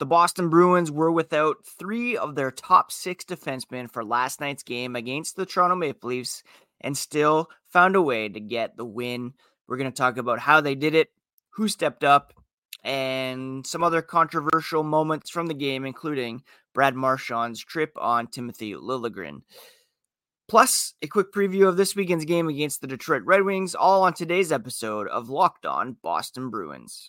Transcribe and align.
The 0.00 0.06
Boston 0.06 0.48
Bruins 0.48 0.90
were 0.90 1.12
without 1.12 1.64
three 1.64 2.16
of 2.16 2.34
their 2.34 2.50
top 2.50 2.90
six 2.90 3.24
defensemen 3.24 3.90
for 3.90 4.04
last 4.04 4.40
night's 4.40 4.64
game 4.64 4.96
against 4.96 5.36
the 5.36 5.46
Toronto 5.46 5.76
Maple 5.76 6.10
Leafs 6.10 6.42
and 6.80 6.98
still 6.98 7.48
found 7.68 7.94
a 7.94 8.02
way 8.02 8.28
to 8.28 8.40
get 8.40 8.76
the 8.76 8.84
win. 8.84 9.34
We're 9.68 9.76
going 9.76 9.90
to 9.90 9.96
talk 9.96 10.16
about 10.16 10.40
how 10.40 10.60
they 10.60 10.74
did 10.74 10.94
it, 10.94 11.10
who 11.50 11.68
stepped 11.68 12.02
up, 12.02 12.34
and 12.82 13.66
some 13.66 13.84
other 13.84 14.02
controversial 14.02 14.82
moments 14.82 15.30
from 15.30 15.46
the 15.46 15.54
game, 15.54 15.86
including 15.86 16.42
Brad 16.74 16.94
Marchand's 16.94 17.64
trip 17.64 17.92
on 17.96 18.26
Timothy 18.26 18.74
Liljegren. 18.74 19.42
Plus, 20.48 20.92
a 21.00 21.06
quick 21.06 21.32
preview 21.32 21.66
of 21.66 21.78
this 21.78 21.96
weekend's 21.96 22.26
game 22.26 22.48
against 22.48 22.80
the 22.82 22.86
Detroit 22.86 23.22
Red 23.24 23.42
Wings, 23.42 23.74
all 23.74 24.02
on 24.02 24.12
today's 24.12 24.52
episode 24.52 25.08
of 25.08 25.30
Locked 25.30 25.64
On 25.64 25.96
Boston 26.02 26.50
Bruins. 26.50 27.08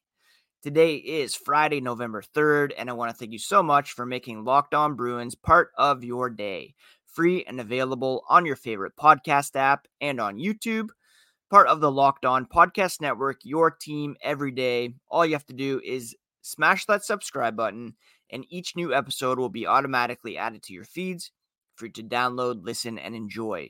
Today 0.63 0.97
is 0.97 1.33
Friday, 1.33 1.81
November 1.81 2.21
3rd, 2.21 2.73
and 2.77 2.87
I 2.87 2.93
want 2.93 3.09
to 3.09 3.17
thank 3.17 3.31
you 3.31 3.39
so 3.39 3.63
much 3.63 3.93
for 3.93 4.05
making 4.05 4.43
Locked 4.43 4.75
On 4.75 4.93
Bruins 4.93 5.33
part 5.33 5.71
of 5.75 6.03
your 6.03 6.29
day. 6.29 6.75
Free 7.07 7.43
and 7.45 7.59
available 7.59 8.23
on 8.29 8.45
your 8.45 8.55
favorite 8.55 8.93
podcast 8.95 9.55
app 9.55 9.87
and 9.99 10.21
on 10.21 10.37
YouTube. 10.37 10.89
Part 11.49 11.65
of 11.65 11.81
the 11.81 11.91
Locked 11.91 12.25
On 12.25 12.45
Podcast 12.45 13.01
Network, 13.01 13.39
your 13.43 13.71
team 13.71 14.15
every 14.21 14.51
day. 14.51 14.93
All 15.09 15.25
you 15.25 15.33
have 15.33 15.47
to 15.47 15.53
do 15.55 15.81
is 15.83 16.15
smash 16.43 16.85
that 16.85 17.03
subscribe 17.03 17.55
button 17.55 17.95
and 18.29 18.45
each 18.51 18.75
new 18.75 18.93
episode 18.93 19.39
will 19.39 19.49
be 19.49 19.65
automatically 19.65 20.37
added 20.37 20.61
to 20.61 20.73
your 20.73 20.85
feeds 20.85 21.31
for 21.73 21.87
you 21.87 21.91
to 21.93 22.03
download, 22.03 22.63
listen, 22.63 22.99
and 22.99 23.15
enjoy. 23.15 23.69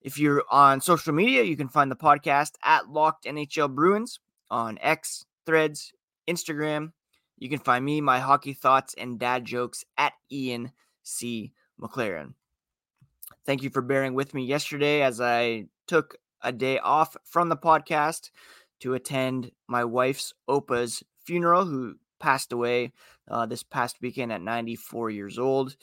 If 0.00 0.18
you're 0.18 0.44
on 0.50 0.80
social 0.80 1.12
media, 1.12 1.42
you 1.42 1.58
can 1.58 1.68
find 1.68 1.90
the 1.90 1.96
podcast 1.96 2.52
at 2.64 2.88
Locked 2.88 3.26
NHL 3.26 3.74
Bruins 3.74 4.20
on 4.50 4.78
X, 4.80 5.26
Threads, 5.44 5.92
Instagram. 6.28 6.92
You 7.38 7.48
can 7.48 7.58
find 7.58 7.84
me, 7.84 8.00
my 8.00 8.18
hockey 8.20 8.52
thoughts, 8.52 8.94
and 8.98 9.18
dad 9.18 9.44
jokes 9.44 9.84
at 9.96 10.12
Ian 10.30 10.72
C. 11.02 11.52
McLaren. 11.80 12.34
Thank 13.46 13.62
you 13.62 13.70
for 13.70 13.82
bearing 13.82 14.14
with 14.14 14.34
me 14.34 14.44
yesterday 14.44 15.02
as 15.02 15.20
I 15.20 15.66
took 15.86 16.16
a 16.42 16.52
day 16.52 16.78
off 16.78 17.16
from 17.24 17.48
the 17.48 17.56
podcast 17.56 18.30
to 18.80 18.94
attend 18.94 19.50
my 19.66 19.84
wife's 19.84 20.34
Opa's 20.46 21.02
funeral, 21.24 21.64
who 21.64 21.94
passed 22.20 22.52
away 22.52 22.92
uh, 23.28 23.46
this 23.46 23.62
past 23.62 23.96
weekend 24.00 24.32
at 24.32 24.42
94 24.42 25.10
years 25.10 25.38
old. 25.38 25.76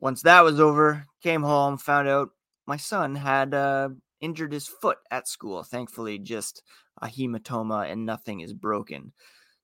Once 0.00 0.22
that 0.22 0.42
was 0.42 0.58
over, 0.58 1.06
came 1.22 1.42
home, 1.42 1.78
found 1.78 2.08
out 2.08 2.30
my 2.66 2.76
son 2.76 3.14
had 3.14 3.54
uh, 3.54 3.88
injured 4.20 4.52
his 4.52 4.66
foot 4.66 4.98
at 5.10 5.28
school. 5.28 5.62
Thankfully, 5.62 6.18
just 6.18 6.62
a 7.02 7.08
hematoma 7.08 7.90
and 7.90 8.06
nothing 8.06 8.40
is 8.40 8.52
broken. 8.52 9.12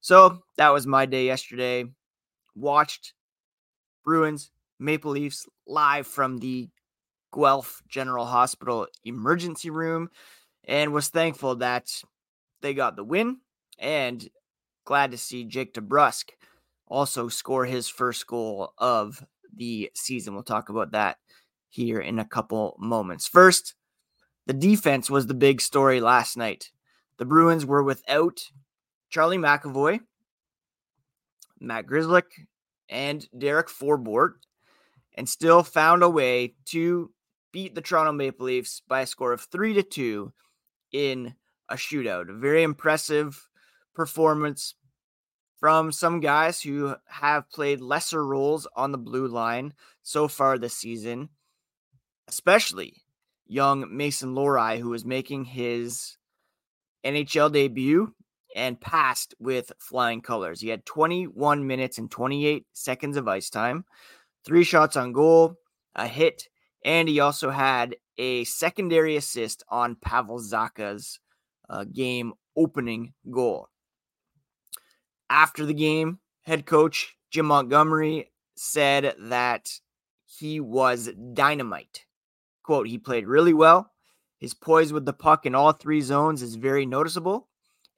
So 0.00 0.42
that 0.56 0.72
was 0.72 0.86
my 0.86 1.06
day 1.06 1.24
yesterday. 1.26 1.84
Watched 2.54 3.14
Bruins, 4.04 4.50
Maple 4.78 5.12
Leafs 5.12 5.46
live 5.66 6.06
from 6.06 6.38
the 6.38 6.68
Guelph 7.32 7.82
General 7.88 8.26
Hospital 8.26 8.86
emergency 9.04 9.70
room 9.70 10.10
and 10.64 10.92
was 10.92 11.08
thankful 11.08 11.56
that 11.56 11.90
they 12.60 12.74
got 12.74 12.96
the 12.96 13.04
win 13.04 13.38
and 13.78 14.28
glad 14.84 15.12
to 15.12 15.18
see 15.18 15.44
Jake 15.44 15.74
DeBrusk 15.74 16.30
also 16.86 17.28
score 17.28 17.64
his 17.64 17.88
first 17.88 18.26
goal 18.26 18.72
of 18.78 19.24
the 19.54 19.90
season. 19.94 20.34
We'll 20.34 20.42
talk 20.42 20.68
about 20.68 20.92
that 20.92 21.18
here 21.68 22.00
in 22.00 22.18
a 22.18 22.24
couple 22.24 22.76
moments. 22.78 23.28
First, 23.28 23.74
the 24.46 24.54
defense 24.54 25.10
was 25.10 25.26
the 25.26 25.34
big 25.34 25.60
story 25.60 26.00
last 26.00 26.36
night. 26.36 26.70
The 27.18 27.24
Bruins 27.24 27.66
were 27.66 27.82
without 27.82 28.40
Charlie 29.10 29.38
McAvoy, 29.38 30.00
Matt 31.60 31.86
Grzelcyk, 31.86 32.22
and 32.88 33.28
Derek 33.36 33.68
Forbort, 33.68 34.34
and 35.14 35.28
still 35.28 35.62
found 35.62 36.02
a 36.02 36.08
way 36.08 36.54
to 36.66 37.10
beat 37.52 37.74
the 37.74 37.80
Toronto 37.80 38.12
Maple 38.12 38.46
Leafs 38.46 38.82
by 38.86 39.00
a 39.00 39.06
score 39.06 39.32
of 39.32 39.40
three 39.40 39.74
to 39.74 39.82
two 39.82 40.32
in 40.92 41.34
a 41.68 41.74
shootout. 41.74 42.30
A 42.30 42.34
very 42.34 42.62
impressive 42.62 43.48
performance 43.94 44.74
from 45.58 45.90
some 45.90 46.20
guys 46.20 46.62
who 46.62 46.94
have 47.08 47.50
played 47.50 47.80
lesser 47.80 48.24
roles 48.24 48.68
on 48.76 48.92
the 48.92 48.98
blue 48.98 49.26
line 49.26 49.74
so 50.02 50.28
far 50.28 50.56
this 50.56 50.76
season, 50.76 51.28
especially 52.28 53.02
young 53.48 53.96
Mason 53.96 54.36
Lohrei, 54.36 54.78
who 54.78 54.94
is 54.94 55.04
making 55.04 55.46
his 55.46 56.16
NHL 57.04 57.52
debut 57.52 58.14
and 58.54 58.80
passed 58.80 59.34
with 59.38 59.72
flying 59.78 60.20
colors. 60.20 60.60
He 60.60 60.68
had 60.68 60.86
21 60.86 61.66
minutes 61.66 61.98
and 61.98 62.10
28 62.10 62.66
seconds 62.72 63.16
of 63.16 63.28
ice 63.28 63.50
time, 63.50 63.84
three 64.44 64.64
shots 64.64 64.96
on 64.96 65.12
goal, 65.12 65.56
a 65.94 66.06
hit, 66.06 66.48
and 66.84 67.08
he 67.08 67.20
also 67.20 67.50
had 67.50 67.96
a 68.16 68.44
secondary 68.44 69.16
assist 69.16 69.62
on 69.68 69.96
Pavel 69.96 70.38
Zacha's 70.38 71.20
uh, 71.68 71.84
game 71.84 72.32
opening 72.56 73.12
goal. 73.30 73.68
After 75.30 75.66
the 75.66 75.74
game, 75.74 76.18
head 76.42 76.66
coach 76.66 77.14
Jim 77.30 77.46
Montgomery 77.46 78.32
said 78.56 79.14
that 79.18 79.70
he 80.24 80.60
was 80.60 81.10
dynamite. 81.32 82.04
Quote, 82.62 82.88
he 82.88 82.98
played 82.98 83.26
really 83.26 83.54
well. 83.54 83.92
His 84.38 84.54
poise 84.54 84.92
with 84.92 85.04
the 85.04 85.12
puck 85.12 85.46
in 85.46 85.54
all 85.54 85.72
three 85.72 86.00
zones 86.00 86.42
is 86.42 86.54
very 86.54 86.86
noticeable, 86.86 87.48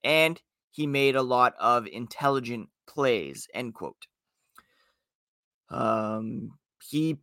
and 0.03 0.41
he 0.71 0.87
made 0.87 1.17
a 1.17 1.23
lot 1.23 1.55
of 1.61 1.87
intelligent 1.87 2.69
plays. 2.87 3.47
End 3.53 3.75
quote. 3.75 4.07
Um, 5.69 6.53
he 6.83 7.19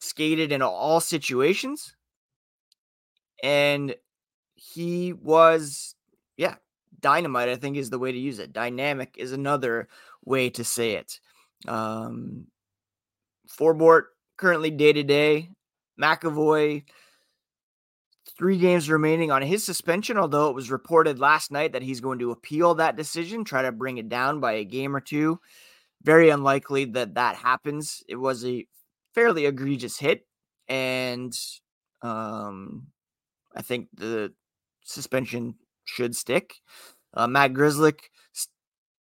skated 0.00 0.50
in 0.50 0.62
all 0.62 1.00
situations, 1.00 1.94
and 3.42 3.94
he 4.54 5.12
was, 5.12 5.94
yeah, 6.36 6.56
dynamite, 7.00 7.50
I 7.50 7.56
think, 7.56 7.76
is 7.76 7.90
the 7.90 7.98
way 7.98 8.12
to 8.12 8.18
use 8.18 8.38
it. 8.38 8.52
Dynamic 8.52 9.16
is 9.18 9.32
another 9.32 9.88
way 10.24 10.48
to 10.50 10.64
say 10.64 10.92
it. 10.92 11.20
Um, 11.68 12.46
Forbort 13.48 14.04
currently 14.36 14.70
day 14.70 14.92
to 14.92 15.02
day. 15.02 15.50
McAvoy, 16.00 16.84
three 18.36 18.58
games 18.58 18.90
remaining 18.90 19.30
on 19.30 19.42
his 19.42 19.64
suspension, 19.64 20.18
although 20.18 20.48
it 20.48 20.54
was 20.54 20.70
reported 20.70 21.18
last 21.18 21.52
night 21.52 21.72
that 21.72 21.82
he's 21.82 22.00
going 22.00 22.18
to 22.18 22.32
appeal 22.32 22.74
that 22.74 22.96
decision, 22.96 23.44
try 23.44 23.62
to 23.62 23.72
bring 23.72 23.98
it 23.98 24.08
down 24.08 24.40
by 24.40 24.52
a 24.52 24.64
game 24.64 24.94
or 24.94 25.00
two. 25.00 25.40
Very 26.02 26.30
unlikely 26.30 26.84
that 26.86 27.14
that 27.14 27.36
happens. 27.36 28.02
It 28.08 28.16
was 28.16 28.44
a 28.44 28.66
fairly 29.14 29.46
egregious 29.46 29.98
hit, 29.98 30.26
and 30.68 31.32
um, 32.02 32.88
I 33.54 33.62
think 33.62 33.88
the 33.94 34.32
suspension 34.82 35.54
should 35.84 36.14
stick. 36.16 36.54
Uh, 37.14 37.26
Matt 37.26 37.52
Grzelcyk 37.52 38.00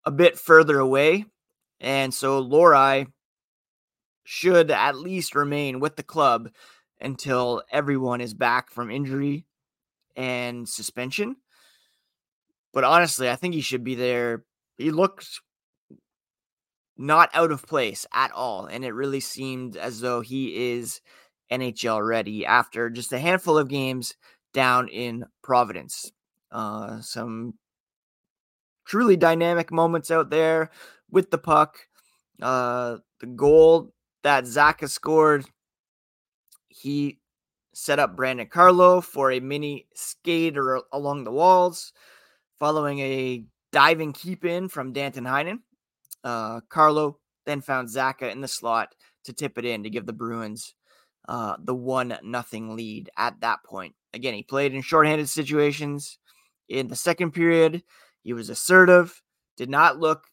a 0.05 0.11
bit 0.11 0.39
further 0.39 0.79
away, 0.79 1.25
and 1.79 2.13
so 2.13 2.41
Lohrei 2.43 3.07
should 4.23 4.71
at 4.71 4.97
least 4.97 5.35
remain 5.35 5.79
with 5.79 5.97
the 5.97 6.03
club 6.03 6.49
until 6.99 7.63
everyone 7.71 8.21
is 8.21 8.33
back 8.33 8.71
from 8.71 8.91
injury 8.91 9.45
and 10.15 10.67
suspension. 10.67 11.35
But 12.73 12.83
honestly, 12.83 13.29
I 13.29 13.35
think 13.35 13.53
he 13.53 13.61
should 13.61 13.83
be 13.83 13.95
there. 13.95 14.43
He 14.77 14.91
looked 14.91 15.41
not 16.97 17.29
out 17.33 17.51
of 17.51 17.65
place 17.65 18.05
at 18.13 18.31
all, 18.31 18.65
and 18.65 18.83
it 18.83 18.93
really 18.93 19.19
seemed 19.19 19.77
as 19.77 20.01
though 20.01 20.21
he 20.21 20.71
is 20.71 21.01
NHL 21.51 22.05
ready 22.05 22.45
after 22.45 22.89
just 22.89 23.13
a 23.13 23.19
handful 23.19 23.57
of 23.57 23.69
games 23.69 24.15
down 24.53 24.87
in 24.87 25.25
Providence. 25.43 26.11
Uh, 26.51 27.01
some 27.01 27.53
truly 28.85 29.17
dynamic 29.17 29.71
moments 29.71 30.09
out 30.09 30.29
there 30.29 30.71
with 31.11 31.29
the 31.29 31.37
puck. 31.37 31.87
Uh, 32.41 32.97
the 33.19 33.27
goal 33.27 33.93
that 34.23 34.45
Zacha 34.45 34.89
scored, 34.89 35.45
he 36.81 37.19
set 37.73 37.99
up 37.99 38.15
Brandon 38.15 38.47
Carlo 38.47 39.01
for 39.01 39.31
a 39.31 39.39
mini 39.39 39.87
skate 39.93 40.57
or 40.57 40.81
along 40.91 41.23
the 41.23 41.31
walls, 41.31 41.93
following 42.59 42.99
a 42.99 43.43
diving 43.71 44.13
keep 44.13 44.45
in 44.45 44.67
from 44.67 44.93
Danton 44.93 45.25
Heinen. 45.25 45.59
Uh, 46.23 46.61
Carlo 46.69 47.19
then 47.45 47.61
found 47.61 47.89
Zacha 47.89 48.31
in 48.31 48.41
the 48.41 48.47
slot 48.47 48.95
to 49.25 49.33
tip 49.33 49.57
it 49.57 49.65
in 49.65 49.83
to 49.83 49.89
give 49.89 50.05
the 50.05 50.13
Bruins 50.13 50.73
uh, 51.27 51.55
the 51.59 51.75
one 51.75 52.17
nothing 52.23 52.75
lead 52.75 53.09
at 53.17 53.39
that 53.41 53.63
point. 53.63 53.93
Again, 54.13 54.33
he 54.33 54.43
played 54.43 54.73
in 54.73 54.81
shorthanded 54.81 55.29
situations. 55.29 56.17
In 56.69 56.87
the 56.87 56.95
second 56.95 57.31
period, 57.31 57.83
he 58.23 58.33
was 58.33 58.49
assertive, 58.49 59.21
did 59.55 59.69
not 59.69 59.99
look 59.99 60.25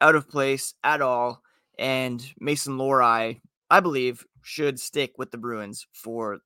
out 0.00 0.14
of 0.14 0.28
place 0.28 0.74
at 0.82 1.00
all, 1.00 1.42
and 1.78 2.24
Mason 2.40 2.76
Lohrei, 2.76 3.40
I 3.70 3.80
believe, 3.80 4.24
should 4.42 4.80
stick 4.80 5.12
with 5.18 5.30
the 5.30 5.38
Bruins 5.38 5.86
for 5.92 6.38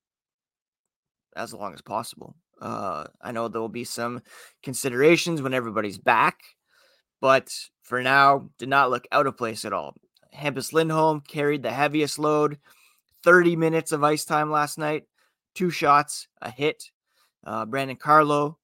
as 1.36 1.52
long 1.52 1.74
as 1.74 1.82
possible. 1.82 2.36
Uh, 2.60 3.04
I 3.20 3.32
know 3.32 3.48
there 3.48 3.60
will 3.60 3.68
be 3.68 3.84
some 3.84 4.22
considerations 4.62 5.42
when 5.42 5.54
everybody's 5.54 5.98
back, 5.98 6.40
but 7.20 7.52
for 7.82 8.02
now, 8.02 8.50
did 8.58 8.68
not 8.68 8.90
look 8.90 9.06
out 9.12 9.26
of 9.26 9.36
place 9.36 9.64
at 9.64 9.72
all. 9.72 9.94
Hampus 10.34 10.72
Lindholm 10.72 11.22
carried 11.26 11.62
the 11.62 11.70
heaviest 11.70 12.18
load, 12.18 12.58
30 13.22 13.56
minutes 13.56 13.92
of 13.92 14.04
ice 14.04 14.24
time 14.24 14.50
last 14.50 14.78
night, 14.78 15.04
two 15.54 15.70
shots, 15.70 16.28
a 16.40 16.50
hit. 16.50 16.84
Uh, 17.44 17.66
Brandon 17.66 17.96
Carlo, 17.96 18.58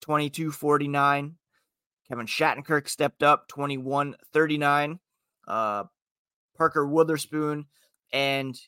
22 0.00 0.50
49. 0.50 1.36
Kevin 2.08 2.26
Shattenkirk 2.26 2.88
stepped 2.88 3.22
up, 3.22 3.46
21 3.48 4.16
39. 4.32 4.98
Uh, 5.46 5.84
Parker 6.56 6.86
Wotherspoon 6.86 7.66
and 8.12 8.58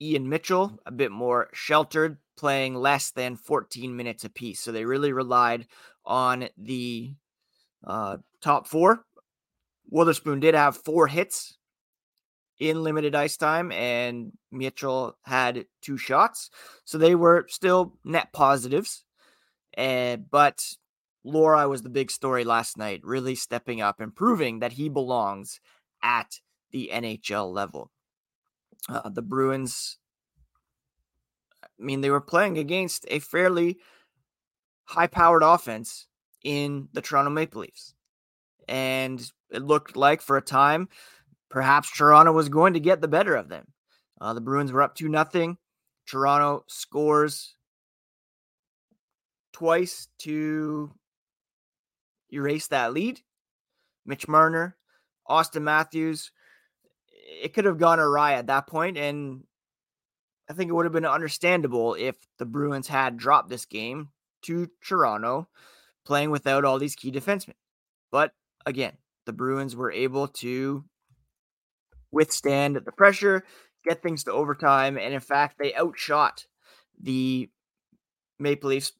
Ian 0.00 0.28
Mitchell, 0.28 0.78
a 0.86 0.92
bit 0.92 1.10
more 1.10 1.48
sheltered, 1.52 2.18
playing 2.36 2.74
less 2.74 3.10
than 3.10 3.36
14 3.36 3.96
minutes 3.96 4.24
apiece. 4.24 4.60
So 4.60 4.72
they 4.72 4.84
really 4.84 5.12
relied 5.12 5.66
on 6.04 6.48
the 6.58 7.14
uh, 7.84 8.18
top 8.40 8.66
four. 8.66 9.04
Wotherspoon 9.88 10.40
did 10.40 10.54
have 10.54 10.76
four 10.76 11.06
hits 11.06 11.56
in 12.58 12.82
limited 12.82 13.14
ice 13.14 13.36
time, 13.36 13.70
and 13.72 14.32
Mitchell 14.50 15.16
had 15.24 15.66
two 15.82 15.96
shots. 15.96 16.50
So 16.84 16.98
they 16.98 17.14
were 17.14 17.46
still 17.48 17.94
net 18.04 18.32
positives. 18.32 19.04
Uh, 19.76 20.16
but 20.16 20.62
Lohrei 21.24 21.68
was 21.68 21.82
the 21.82 21.90
big 21.90 22.10
story 22.10 22.44
last 22.44 22.78
night, 22.78 23.00
really 23.02 23.34
stepping 23.34 23.80
up 23.80 24.00
and 24.00 24.14
proving 24.14 24.60
that 24.60 24.72
he 24.72 24.88
belongs 24.88 25.60
at 26.02 26.40
the 26.70 26.90
NHL 26.92 27.52
level. 27.52 27.90
Uh, 28.88 29.08
the 29.08 29.22
Bruins, 29.22 29.98
I 31.62 31.68
mean, 31.78 32.00
they 32.00 32.10
were 32.10 32.20
playing 32.20 32.58
against 32.58 33.04
a 33.08 33.18
fairly 33.18 33.78
high 34.84 35.08
powered 35.08 35.42
offense 35.42 36.06
in 36.44 36.88
the 36.92 37.00
Toronto 37.00 37.30
Maple 37.30 37.62
Leafs. 37.62 37.94
And 38.68 39.20
it 39.50 39.62
looked 39.62 39.96
like 39.96 40.22
for 40.22 40.36
a 40.36 40.42
time, 40.42 40.88
perhaps 41.50 41.90
Toronto 41.90 42.32
was 42.32 42.48
going 42.48 42.74
to 42.74 42.80
get 42.80 43.00
the 43.00 43.08
better 43.08 43.34
of 43.34 43.48
them. 43.48 43.66
Uh, 44.20 44.32
the 44.32 44.40
Bruins 44.40 44.72
were 44.72 44.82
up 44.82 44.94
to 44.96 45.08
nothing. 45.08 45.58
Toronto 46.06 46.64
scores 46.68 47.56
twice 49.52 50.08
to 50.18 50.92
erase 52.32 52.68
that 52.68 52.92
lead. 52.92 53.20
Mitch 54.04 54.28
Marner, 54.28 54.76
Auston 55.28 55.62
Matthews. 55.62 56.30
It 57.28 57.54
could 57.54 57.64
have 57.64 57.78
gone 57.78 57.98
awry 58.00 58.34
at 58.34 58.46
that 58.46 58.66
point, 58.66 58.96
and 58.96 59.44
I 60.48 60.52
think 60.52 60.70
it 60.70 60.74
would 60.74 60.86
have 60.86 60.92
been 60.92 61.04
understandable 61.04 61.94
if 61.94 62.16
the 62.38 62.46
Bruins 62.46 62.88
had 62.88 63.16
dropped 63.16 63.48
this 63.48 63.64
game 63.66 64.10
to 64.42 64.68
Toronto, 64.84 65.48
playing 66.04 66.30
without 66.30 66.64
all 66.64 66.78
these 66.78 66.94
key 66.94 67.10
defensemen. 67.10 67.54
But 68.12 68.32
again, 68.64 68.92
the 69.24 69.32
Bruins 69.32 69.74
were 69.74 69.90
able 69.90 70.28
to 70.28 70.84
withstand 72.12 72.76
the 72.76 72.92
pressure, 72.92 73.44
get 73.84 74.02
things 74.02 74.24
to 74.24 74.32
overtime, 74.32 74.96
and 74.96 75.12
in 75.12 75.20
fact, 75.20 75.56
they 75.58 75.74
outshot 75.74 76.46
the 77.00 77.50
Maple 78.38 78.70
Leafs 78.70 78.92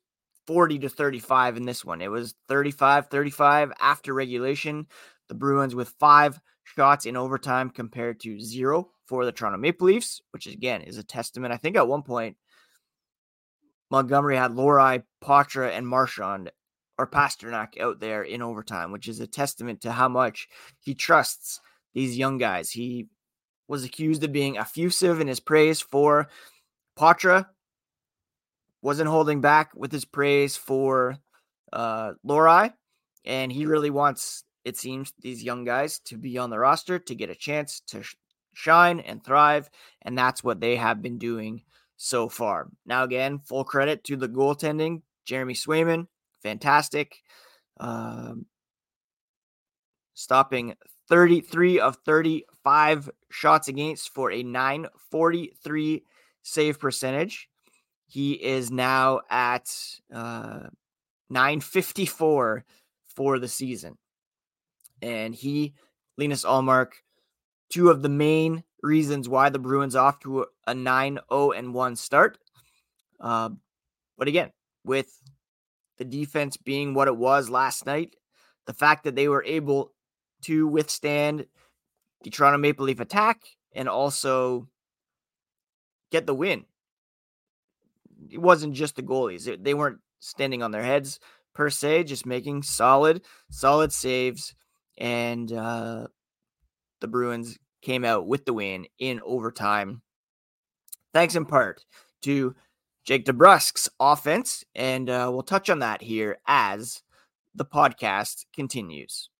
40 0.46 0.80
to 0.80 0.88
35 0.88 1.56
in 1.56 1.64
this 1.64 1.84
one. 1.84 2.00
It 2.00 2.10
was 2.10 2.34
35 2.48 3.08
35 3.08 3.72
after 3.80 4.14
regulation. 4.14 4.86
The 5.28 5.34
Bruins 5.34 5.74
with 5.74 5.94
five 5.98 6.40
shots 6.76 7.06
in 7.06 7.16
overtime 7.16 7.70
compared 7.70 8.20
to 8.20 8.40
zero 8.40 8.90
for 9.06 9.24
the 9.24 9.32
Toronto 9.32 9.58
Maple 9.58 9.86
Leafs, 9.86 10.20
which 10.32 10.46
again 10.46 10.82
is 10.82 10.98
a 10.98 11.02
testament. 11.02 11.52
I 11.52 11.56
think 11.56 11.76
at 11.76 11.88
one 11.88 12.02
point, 12.02 12.36
Montgomery 13.90 14.36
had 14.36 14.52
Lohrei, 14.52 15.02
Poitras, 15.22 15.70
and 15.70 15.86
Marchand 15.86 16.50
or 16.98 17.06
Pastrnak 17.06 17.78
out 17.80 18.00
there 18.00 18.22
in 18.22 18.42
overtime, 18.42 18.90
which 18.90 19.06
is 19.06 19.20
a 19.20 19.26
testament 19.26 19.82
to 19.82 19.92
how 19.92 20.08
much 20.08 20.48
he 20.80 20.94
trusts 20.94 21.60
these 21.94 22.18
young 22.18 22.38
guys. 22.38 22.70
He 22.70 23.08
was 23.68 23.84
accused 23.84 24.24
of 24.24 24.32
being 24.32 24.58
effusive 24.58 25.20
in 25.20 25.28
his 25.28 25.40
praise 25.40 25.80
for 25.80 26.28
Poitras, 26.98 27.46
wasn't 28.82 29.10
holding 29.10 29.40
back 29.40 29.70
with 29.74 29.92
his 29.92 30.04
praise 30.04 30.56
for 30.56 31.18
uh, 31.72 32.12
Lohrei, 32.26 32.72
and 33.24 33.52
he 33.52 33.66
really 33.66 33.90
wants, 33.90 34.44
it 34.66 34.76
seems, 34.76 35.12
these 35.20 35.44
young 35.44 35.62
guys 35.62 36.00
to 36.00 36.16
be 36.16 36.36
on 36.38 36.50
the 36.50 36.58
roster 36.58 36.98
to 36.98 37.14
get 37.14 37.30
a 37.30 37.36
chance 37.36 37.78
to 37.86 38.02
sh- 38.02 38.16
shine 38.52 38.98
and 38.98 39.24
thrive, 39.24 39.70
and 40.02 40.18
that's 40.18 40.42
what 40.42 40.60
they 40.60 40.74
have 40.74 41.00
been 41.00 41.18
doing 41.18 41.62
so 41.96 42.28
far. 42.28 42.66
Now, 42.84 43.04
again, 43.04 43.38
full 43.38 43.62
credit 43.62 44.02
to 44.04 44.16
the 44.16 44.28
goaltending, 44.28 45.02
Jeremy 45.24 45.54
Swayman, 45.54 46.08
fantastic, 46.42 47.22
um, 47.78 48.46
stopping 50.14 50.74
33 51.08 51.78
of 51.78 51.98
35 52.04 53.08
shots 53.30 53.68
against 53.68 54.12
for 54.12 54.32
a 54.32 54.42
943 54.42 56.02
save 56.42 56.80
percentage. 56.80 57.48
He 58.08 58.32
is 58.32 58.72
now 58.72 59.20
at 59.30 59.72
uh, 60.12 60.70
954 61.30 62.64
for 63.14 63.38
the 63.38 63.46
season. 63.46 63.96
And 65.02 65.34
he, 65.34 65.74
Linus 66.16 66.44
Ullmark, 66.44 66.92
two 67.70 67.90
of 67.90 68.02
the 68.02 68.08
main 68.08 68.64
reasons 68.82 69.28
why 69.28 69.48
the 69.48 69.58
Bruins 69.58 69.96
off 69.96 70.20
to 70.20 70.46
a 70.66 70.74
9 70.74 71.18
0 71.30 71.50
and 71.52 71.74
1 71.74 71.96
start. 71.96 72.38
Uh, 73.20 73.50
but 74.16 74.28
again, 74.28 74.50
with 74.84 75.20
the 75.98 76.04
defense 76.04 76.56
being 76.56 76.94
what 76.94 77.08
it 77.08 77.16
was 77.16 77.50
last 77.50 77.86
night, 77.86 78.16
the 78.66 78.74
fact 78.74 79.04
that 79.04 79.14
they 79.14 79.28
were 79.28 79.44
able 79.44 79.92
to 80.42 80.66
withstand 80.66 81.46
the 82.22 82.30
Toronto 82.30 82.58
Maple 82.58 82.86
Leaf 82.86 83.00
attack 83.00 83.40
and 83.74 83.88
also 83.88 84.68
get 86.10 86.26
the 86.26 86.34
win 86.34 86.64
it 88.30 88.40
wasn't 88.40 88.74
just 88.74 88.96
the 88.96 89.02
goalies. 89.02 89.62
They 89.62 89.74
weren't 89.74 90.00
standing 90.20 90.62
on 90.62 90.70
their 90.70 90.82
heads 90.82 91.18
per 91.54 91.70
se, 91.70 92.04
just 92.04 92.26
making 92.26 92.62
solid, 92.62 93.22
solid 93.50 93.92
saves. 93.92 94.54
And 94.98 95.52
uh, 95.52 96.08
the 97.00 97.08
Bruins 97.08 97.58
came 97.82 98.04
out 98.04 98.26
with 98.26 98.44
the 98.44 98.52
win 98.52 98.86
in 98.98 99.20
overtime. 99.24 100.02
Thanks 101.12 101.34
in 101.34 101.46
part 101.46 101.84
to 102.22 102.54
Jake 103.04 103.24
DeBrusk's 103.24 103.88
offense. 104.00 104.64
And 104.74 105.08
uh, 105.08 105.30
we'll 105.32 105.42
touch 105.42 105.70
on 105.70 105.78
that 105.80 106.02
here 106.02 106.38
as 106.46 107.02
the 107.54 107.64
podcast 107.64 108.46
continues. 108.54 109.30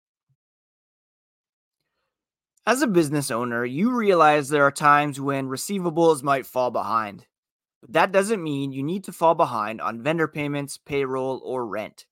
As 2.67 2.83
a 2.83 2.89
business 2.89 3.31
owner, 3.31 3.65
you 3.65 3.93
realize 3.93 4.49
there 4.49 4.65
are 4.65 4.73
times 4.73 5.21
when 5.21 5.49
receivables 5.49 6.23
might 6.23 6.47
fall 6.47 6.71
behind. 6.71 7.27
But 7.81 7.93
that 7.93 8.13
doesn't 8.13 8.43
mean 8.43 8.73
you 8.73 8.83
need 8.83 9.05
to 9.05 9.13
fall 9.13 9.37
behind 9.37 9.81
on 9.81 10.03
vendor 10.03 10.27
payments, 10.27 10.77
payroll, 10.77 11.41
or 11.45 11.65
rent. 11.67 12.07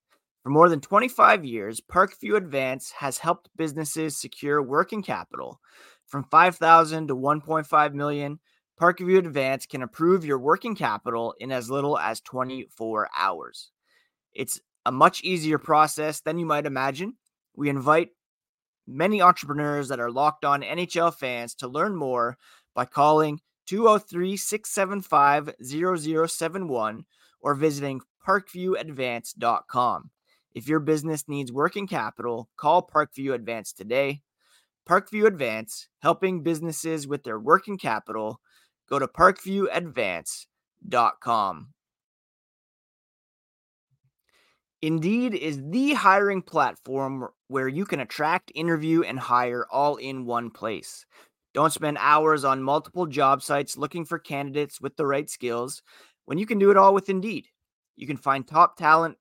For 0.45 0.51
more 0.51 0.69
than 0.69 0.83
25 0.83 1.43
years, 1.47 1.81
Parkview 1.81 2.37
Advance 2.37 2.93
has 2.99 3.17
helped 3.17 3.49
businesses 3.57 4.15
secure 4.15 4.63
working 4.63 5.03
capital. 5.03 5.59
From 6.07 6.25
5,000 6.25 7.09
to 7.09 7.17
1.5 7.17 7.95
million, 7.95 8.39
Parkview 8.79 9.17
Advance 9.17 9.65
can 9.65 9.81
approve 9.81 10.23
your 10.23 10.39
working 10.39 10.77
capital 10.77 11.35
in 11.41 11.51
as 11.51 11.71
little 11.71 11.99
as 11.99 12.21
24 12.21 13.09
hours. 13.17 13.71
It's 14.35 14.61
a 14.85 14.93
much 14.93 15.23
easier 15.23 15.57
process 15.57 16.21
than 16.21 16.39
you 16.39 16.45
might 16.45 16.67
imagine. 16.67 17.15
We 17.57 17.71
invite 17.71 18.11
many 18.87 19.23
entrepreneurs 19.23 19.89
that 19.89 19.99
are 19.99 20.11
locked 20.11 20.45
on 20.45 20.61
NHL 20.61 21.15
fans 21.15 21.55
to 21.55 21.69
learn 21.69 21.97
more 21.97 22.37
by 22.75 22.85
calling 22.85 23.41
203 23.65 24.37
675 24.37 25.55
0071 25.63 27.07
or 27.41 27.55
visiting 27.55 28.03
parkviewadvance.com. 28.29 30.11
If 30.55 30.69
your 30.69 30.81
business 30.81 31.25
needs 31.27 31.53
working 31.53 31.89
capital, 31.89 32.49
call 32.57 32.87
Parkview 32.87 33.35
Advance 33.35 33.73
today. 33.73 34.21
Parkview 34.89 35.27
Advance, 35.27 35.89
helping 36.01 36.43
businesses 36.43 37.09
with 37.09 37.25
their 37.25 37.41
working 37.41 37.79
capital. 37.79 38.41
Go 38.89 38.99
to 38.99 39.09
parkviewadvance.com. 39.09 41.69
Indeed 44.83 45.35
is 45.35 45.63
the 45.71 45.95
hiring 45.95 46.43
platform 46.43 47.29
where 47.49 47.69
you 47.69 47.87
can 47.87 48.01
attract, 48.01 48.53
interview, 48.55 49.03
and 49.03 49.19
hire 49.19 49.67
all 49.71 49.97
in 49.97 50.27
one 50.27 50.51
place. 50.51 51.07
Don't 51.55 51.73
spend 51.73 51.97
hours 51.99 52.45
on 52.45 52.63
multiple 52.63 53.07
job 53.07 53.43
sites 53.43 53.79
looking 53.79 54.05
for 54.05 54.19
candidates 54.19 54.83
with 54.83 54.95
the 54.97 55.07
right 55.07 55.31
skills 55.31 55.83
when 56.27 56.37
you 56.37 56.45
can 56.45 56.59
do 56.59 56.71
it 56.71 56.77
all 56.77 56.93
with 56.93 57.09
Indeed. 57.09 57.47
You 57.97 58.07
can 58.07 58.19
find 58.19 58.47
top 58.47 58.77
talent 58.77 59.17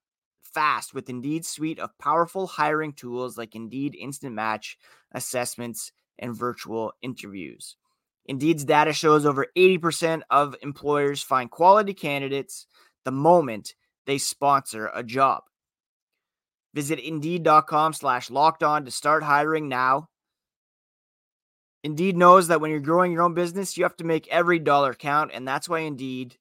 fast 0.54 0.94
with 0.94 1.10
Indeed's 1.10 1.48
suite 1.48 1.80
of 1.80 1.98
powerful 1.98 2.48
hiring 2.48 2.94
tools 2.94 3.38
like 3.38 3.56
Indeed 3.56 3.96
Instant 3.96 4.36
Match, 4.36 4.78
assessments, 5.12 5.92
and 6.20 6.36
virtual 6.36 6.94
interviews. 7.02 7.76
Indeed's 8.26 8.64
data 8.64 8.94
shows 8.94 9.26
over 9.26 9.48
80% 9.58 10.22
of 10.30 10.56
employers 10.62 11.22
find 11.22 11.52
quality 11.52 11.94
candidates 11.94 12.68
the 13.04 13.12
moment 13.12 13.76
they 14.06 14.18
sponsor 14.18 14.90
a 14.94 15.04
job. 15.04 15.44
Visit 16.74 17.00
indeed.com 17.00 17.94
slash 17.94 18.30
locked 18.30 18.64
on 18.64 18.86
to 18.86 18.92
start 18.92 19.24
hiring 19.24 19.68
now. 19.68 20.10
Indeed 21.84 22.16
knows 22.16 22.48
that 22.48 22.62
when 22.62 22.72
you're 22.72 22.80
growing 22.80 23.12
your 23.12 23.24
own 23.24 23.34
business, 23.34 23.78
you 23.78 23.84
have 23.84 23.98
to 23.98 24.06
make 24.06 24.28
every 24.30 24.58
dollar 24.58 24.94
count. 24.94 25.32
And 25.34 25.48
that's 25.48 25.68
why 25.68 25.80
Indeed 25.80 26.38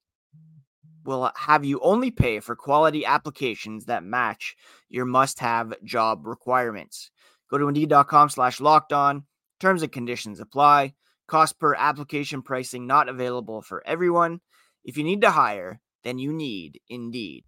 will 1.05 1.31
have 1.37 1.65
you 1.65 1.81
only 1.81 2.11
pay 2.11 2.41
for 2.41 2.57
quality 2.57 3.05
applications 3.05 3.87
that 3.87 4.05
match 4.05 4.57
your 4.89 5.05
must 5.05 5.41
have 5.41 5.75
job 5.85 6.27
requirements. 6.27 7.11
Go 7.51 7.59
to 7.59 7.69
indeed.com 7.69 8.31
slash 8.31 8.61
locked 8.61 8.93
on. 8.93 9.25
Terms 9.61 9.83
and 9.83 9.93
conditions 9.93 10.41
apply. 10.41 10.95
Cost 11.29 11.59
per 11.59 11.75
application 11.75 12.43
pricing 12.43 12.87
not 12.87 13.09
available 13.09 13.63
for 13.63 13.83
everyone. 13.87 14.41
If 14.85 14.97
you 14.97 15.05
need 15.05 15.21
to 15.23 15.31
hire, 15.31 15.81
then 16.03 16.19
you 16.19 16.33
need 16.33 16.81
Indeed. 16.89 17.45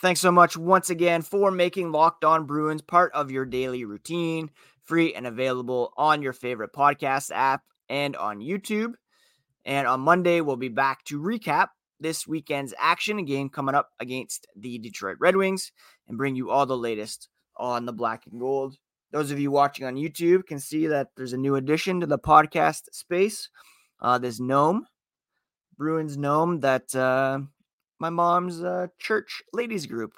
Thanks 0.00 0.20
so 0.20 0.32
much 0.32 0.56
once 0.56 0.90
again 0.90 1.22
for 1.22 1.50
making 1.50 1.92
Locked 1.92 2.24
On 2.24 2.46
Bruins 2.46 2.82
part 2.82 3.12
of 3.12 3.30
your 3.30 3.44
daily 3.44 3.84
routine, 3.84 4.50
free 4.82 5.14
and 5.14 5.26
available 5.26 5.92
on 5.96 6.20
your 6.20 6.32
favorite 6.32 6.72
podcast 6.72 7.30
app 7.32 7.62
and 7.88 8.16
on 8.16 8.40
YouTube. 8.40 8.94
And 9.64 9.86
on 9.86 10.00
Monday, 10.00 10.40
we'll 10.40 10.56
be 10.56 10.68
back 10.68 11.04
to 11.04 11.20
recap 11.20 11.68
this 12.04 12.26
weekend's 12.26 12.74
action, 12.78 13.18
a 13.18 13.22
game 13.22 13.48
coming 13.48 13.74
up 13.74 13.92
against 13.98 14.46
the 14.54 14.76
Detroit 14.78 15.16
Red 15.20 15.36
Wings, 15.36 15.72
and 16.06 16.18
bring 16.18 16.36
you 16.36 16.50
all 16.50 16.66
the 16.66 16.76
latest 16.76 17.30
on 17.56 17.86
the 17.86 17.94
black 17.94 18.26
and 18.30 18.38
gold. 18.38 18.76
Those 19.10 19.30
of 19.30 19.40
you 19.40 19.50
watching 19.50 19.86
on 19.86 19.94
YouTube 19.94 20.44
can 20.44 20.60
see 20.60 20.86
that 20.88 21.08
there's 21.16 21.32
a 21.32 21.38
new 21.38 21.54
addition 21.54 22.00
to 22.00 22.06
the 22.06 22.18
podcast 22.18 22.92
space. 22.92 23.48
Uh, 24.00 24.18
this 24.18 24.38
gnome, 24.38 24.86
Bruins 25.78 26.18
gnome 26.18 26.60
that 26.60 26.94
uh, 26.94 27.38
my 27.98 28.10
mom's 28.10 28.62
uh, 28.62 28.88
church 28.98 29.42
ladies 29.54 29.86
group 29.86 30.12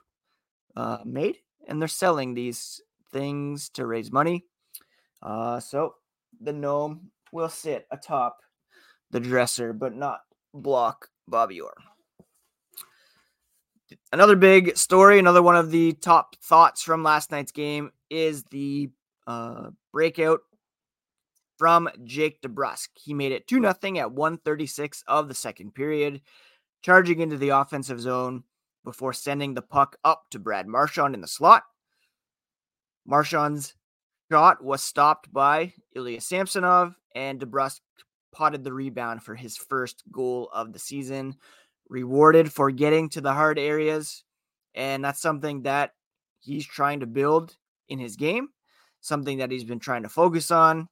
uh, 0.75 0.99
made, 1.05 1.37
and 1.69 1.81
they're 1.81 1.87
selling 1.87 2.35
these 2.35 2.81
things 3.13 3.69
to 3.71 3.87
raise 3.87 4.11
money. 4.11 4.45
Uh, 5.23 5.61
so 5.61 5.95
the 6.41 6.53
gnome 6.53 7.13
will 7.31 7.49
sit 7.49 7.87
atop 7.93 8.39
the 9.13 9.21
dresser, 9.21 9.73
but 9.73 9.95
not 9.95 10.23
block 10.53 11.11
Bobby 11.29 11.61
Orr. 11.61 11.75
Another 14.13 14.37
big 14.37 14.77
story, 14.77 15.19
another 15.19 15.43
one 15.43 15.57
of 15.57 15.71
the 15.71 15.93
top 15.95 16.37
thoughts 16.43 16.83
from 16.83 17.03
last 17.03 17.31
night's 17.31 17.53
game 17.53 17.91
is 18.11 18.45
the 18.51 18.91
uh, 19.27 19.71
breakout 19.93 20.41
from 21.59 21.89
Jake 22.05 22.41
DeBrusk. 22.43 22.89
He 22.95 23.15
made 23.15 23.33
it 23.33 23.47
2 23.47 23.61
0 23.61 23.69
at 23.99 24.13
136 24.13 25.05
of 25.07 25.29
the 25.29 25.35
second 25.35 25.75
period 25.75 26.21
charging 26.83 27.21
into 27.21 27.37
the 27.37 27.49
offensive 27.49 28.01
zone 28.01 28.45
before 28.85 29.13
sending 29.13 29.55
the 29.55 29.63
puck 29.63 29.97
up 30.05 30.25
to 30.31 30.39
Brad 30.39 30.69
Marchand 30.69 31.15
in 31.15 31.21
the 31.21 31.27
slot. 31.27 31.65
Marchand's 33.05 33.75
shot 34.31 34.63
was 34.63 34.83
stopped 34.83 35.33
by 35.33 35.73
Ilya 35.95 36.21
Samsonov, 36.21 36.95
and 37.15 37.41
DeBrusk 37.41 37.81
potted 38.37 38.65
the 38.65 38.73
rebound 38.73 39.23
for 39.23 39.35
his 39.35 39.57
first 39.57 40.03
goal 40.13 40.51
of 40.53 40.73
the 40.73 40.79
season. 40.79 41.37
Rewarded 41.89 42.53
for 42.53 42.71
getting 42.71 43.09
to 43.11 43.21
the 43.21 43.33
hard 43.33 43.59
areas, 43.59 44.25
and 44.75 45.05
that's 45.05 45.21
something 45.21 45.63
that 45.63 45.93
he's 46.41 46.67
trying 46.67 47.01
to 47.01 47.07
build 47.07 47.57
in 47.89 47.99
his 47.99 48.17
game, 48.17 48.49
something 49.01 49.39
that 49.39 49.51
he's 49.51 49.65
been 49.65 49.79
trying 49.79 50.03
to 50.03 50.09
focus 50.09 50.51
on. 50.51 50.89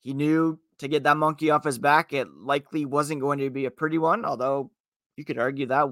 He 0.00 0.12
knew 0.12 0.58
to 0.78 0.88
get 0.88 1.04
that 1.04 1.16
monkey 1.16 1.50
off 1.50 1.64
his 1.64 1.78
back, 1.78 2.12
it 2.12 2.28
likely 2.28 2.84
wasn't 2.84 3.20
going 3.20 3.38
to 3.38 3.50
be 3.50 3.64
a 3.64 3.70
pretty 3.70 3.98
one, 3.98 4.24
although 4.24 4.70
you 5.16 5.24
could 5.24 5.38
argue 5.38 5.66
that 5.66 5.86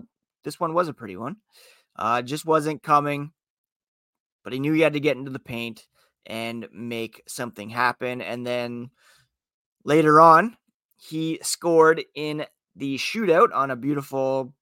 this 0.45 0.59
one 0.59 0.75
was 0.75 0.89
a 0.89 0.93
pretty 0.93 1.17
one. 1.17 1.37
Uh, 1.97 2.23
just 2.23 2.45
wasn't 2.45 2.83
coming, 2.83 3.31
but 4.43 4.53
he 4.53 4.59
knew 4.59 4.73
he 4.73 4.81
had 4.81 4.95
to 4.95 5.01
get 5.01 5.17
into 5.17 5.31
the 5.31 5.39
paint 5.39 5.87
and 6.27 6.69
make 6.73 7.23
something 7.29 7.71
happen. 7.71 8.21
And 8.21 8.47
then 8.47 8.91
later 9.85 10.21
on, 10.21 10.57
he 10.97 11.39
scored 11.43 12.05
in 12.15 12.47
the 12.77 12.97
shootout 12.97 13.55
on 13.55 13.71
a 13.71 13.77
beautiful 13.77 14.55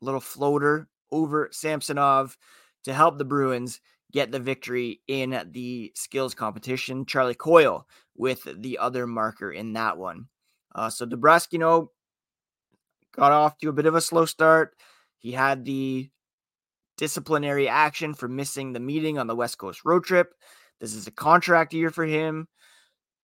little 0.00 0.20
floater 0.20 0.88
over 1.10 1.48
Samsonov 1.52 2.36
to 2.84 2.94
help 2.94 3.18
the 3.18 3.24
Bruins 3.24 3.80
get 4.12 4.30
the 4.30 4.40
victory 4.40 5.00
in 5.08 5.42
the 5.52 5.92
skills 5.94 6.34
competition. 6.34 7.06
Charlie 7.06 7.34
Coyle 7.34 7.86
with 8.16 8.46
the 8.60 8.78
other 8.78 9.06
marker 9.06 9.50
in 9.50 9.72
that 9.72 9.96
one. 9.96 10.26
Uh, 10.74 10.90
so 10.90 11.06
DeBrusk, 11.06 11.48
you 11.52 11.58
know, 11.58 11.90
got 13.14 13.32
off 13.32 13.58
to 13.58 13.68
a 13.68 13.72
bit 13.72 13.86
of 13.86 13.94
a 13.94 14.00
slow 14.00 14.24
start. 14.24 14.74
He 15.18 15.32
had 15.32 15.64
the 15.64 16.10
disciplinary 16.96 17.68
action 17.68 18.14
for 18.14 18.28
missing 18.28 18.72
the 18.72 18.80
meeting 18.80 19.18
on 19.18 19.26
the 19.26 19.36
West 19.36 19.58
Coast 19.58 19.84
road 19.84 20.04
trip. 20.04 20.34
This 20.80 20.94
is 20.94 21.06
a 21.06 21.12
contract 21.12 21.72
year 21.72 21.90
for 21.90 22.04
him. 22.04 22.48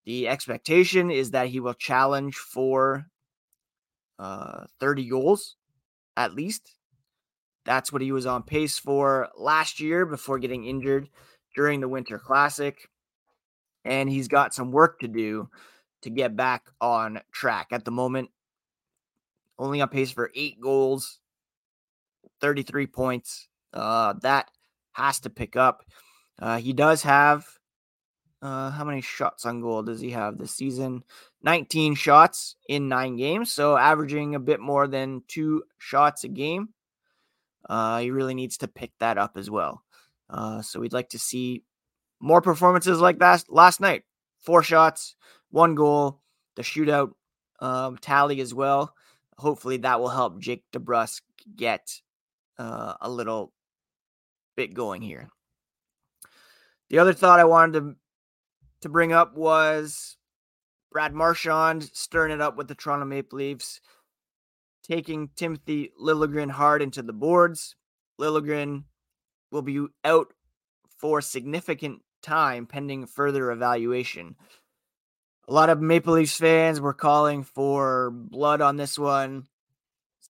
The 0.07 0.29
expectation 0.29 1.11
is 1.11 1.33
that 1.33 1.49
he 1.49 1.61
will 1.61 1.75
challenge 1.75 2.37
for 2.37 3.07
uh, 4.19 4.65
30 4.81 5.09
goals 5.09 5.57
at 6.17 6.35
least. 6.35 6.73
That's 7.65 7.93
what 7.93 8.03
he 8.03 8.13
was 8.13 8.27
on 8.27 8.43
pace 8.43 8.79
for 8.79 9.29
last 9.37 9.79
year 9.79 10.05
before 10.05 10.39
getting 10.39 10.65
injured 10.65 11.09
during 11.55 11.81
the 11.81 11.89
Winter 11.89 12.19
Classic. 12.19 12.89
And 13.85 14.09
he's 14.11 14.29
got 14.29 14.55
some 14.55 14.73
work 14.73 15.01
to 15.01 15.09
do 15.09 15.49
to 16.03 16.11
get 16.11 16.37
back 16.37 16.71
on 16.81 17.21
track. 17.31 17.69
At 17.71 17.85
the 17.85 17.91
moment, 17.91 18.31
only 19.59 19.81
on 19.81 19.89
pace 19.89 20.11
for 20.11 20.31
eight 20.35 20.61
goals, 20.61 21.21
33 22.41 22.87
points. 22.87 23.49
Uh, 23.73 24.15
that 24.23 24.51
has 24.93 25.21
to 25.21 25.31
pick 25.31 25.55
up. 25.57 25.85
Uh, 26.41 26.59
he 26.59 26.73
does 26.73 27.03
have 27.03 27.47
uh, 28.43 28.71
how 28.71 28.85
many 28.85 29.01
shots 29.01 29.45
on 29.47 29.61
goal 29.61 29.83
does 29.83 30.01
he 30.01 30.11
have 30.11 30.39
this 30.39 30.55
season? 30.55 31.03
19 31.43 31.95
shots 31.95 32.57
in 32.69 32.89
nine 32.89 33.17
games, 33.17 33.53
so 33.53 33.77
averaging 33.77 34.35
a 34.35 34.41
bit 34.41 34.61
more 34.61 34.87
than 34.87 35.23
two 35.29 35.63
shots 35.79 36.25
a 36.25 36.29
game. 36.29 36.71
Uh, 37.69 38.01
he 38.01 38.11
really 38.11 38.35
needs 38.35 38.59
to 38.59 38.69
pick 38.69 38.93
that 39.01 39.19
up 39.19 39.37
as 39.37 39.51
well. 39.51 39.83
Uh, 40.31 40.63
so 40.63 40.81
we'd 40.81 40.93
like 40.93 41.11
to 41.11 41.19
see 41.19 41.63
more 42.21 42.41
performances 42.41 43.01
like 43.01 43.19
that 43.19 43.45
last 43.49 43.81
night. 43.81 44.05
Four 44.39 44.63
shots, 44.63 45.17
one 45.51 45.75
goal, 45.75 46.21
the 46.57 46.63
shootout 46.63 47.13
um, 47.61 47.99
tally 47.99 48.41
as 48.41 48.55
well 48.55 48.95
hopefully 49.39 49.77
that 49.79 50.01
will 50.01 50.09
help 50.09 50.41
Jake 50.41 50.65
DeBrusk 50.73 51.23
get 51.57 52.01
uh, 52.59 52.95
a 53.01 53.09
little 53.09 53.53
bit 54.57 54.75
going 54.75 55.01
here. 55.01 55.31
The 56.91 56.99
other 56.99 57.13
thought 57.13 57.41
I 57.41 57.45
wanted 57.45 57.81
to 57.81 57.97
to 58.83 58.89
bring 58.89 59.13
up 59.13 59.37
was 59.37 60.17
Brad 60.91 61.15
Marchand 61.15 61.91
stirring 61.93 62.33
it 62.33 62.41
up 62.41 62.57
with 62.57 62.69
the 62.69 62.75
Toronto 62.75 63.05
Maple 63.05 63.39
Leafs, 63.39 63.81
taking 64.83 65.31
Timothy 65.37 65.93
Liljegren 66.01 66.51
hard 66.51 66.83
into 66.83 67.03
the 67.03 67.13
boards. 67.13 67.77
Liljegren 68.21 68.85
will 69.51 69.63
be 69.63 69.87
out 70.05 70.33
for 70.99 71.21
significant 71.21 72.03
time 72.23 72.67
pending 72.67 73.07
further 73.07 73.51
evaluation 73.51 74.37
a 75.49 75.53
lot 75.53 75.71
of 75.71 75.81
Maple 75.81 76.15
Leafs 76.15 76.37
fans 76.37 76.81
were 76.81 76.93
calling 76.93 77.43
for 77.43 78.11
blood 78.13 78.61
on 78.61 78.77
this 78.77 78.99
one, 78.99 79.47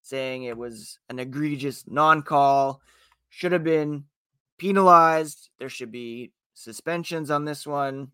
saying 0.03 0.43
it 0.43 0.57
was 0.57 0.97
an 1.09 1.19
egregious 1.19 1.83
non 1.85 2.21
call, 2.21 2.81
should 3.27 3.51
have 3.51 3.63
been 3.63 4.05
penalized. 4.57 5.49
There 5.59 5.67
should 5.67 5.91
be 5.91 6.31
suspensions 6.53 7.29
on 7.29 7.43
this 7.43 7.67
one. 7.67 8.13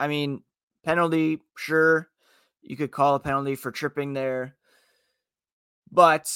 I 0.00 0.08
mean, 0.08 0.42
penalty, 0.82 1.40
sure. 1.56 2.08
You 2.62 2.74
could 2.76 2.90
call 2.90 3.14
a 3.14 3.20
penalty 3.20 3.54
for 3.54 3.70
tripping 3.70 4.14
there. 4.14 4.56
But 5.92 6.26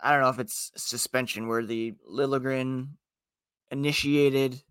I 0.00 0.12
don't 0.12 0.22
know 0.22 0.28
if 0.28 0.38
it's 0.38 0.70
suspension 0.76 1.48
worthy. 1.48 1.94
Liljegren 2.08 2.90
initiated 3.72 4.62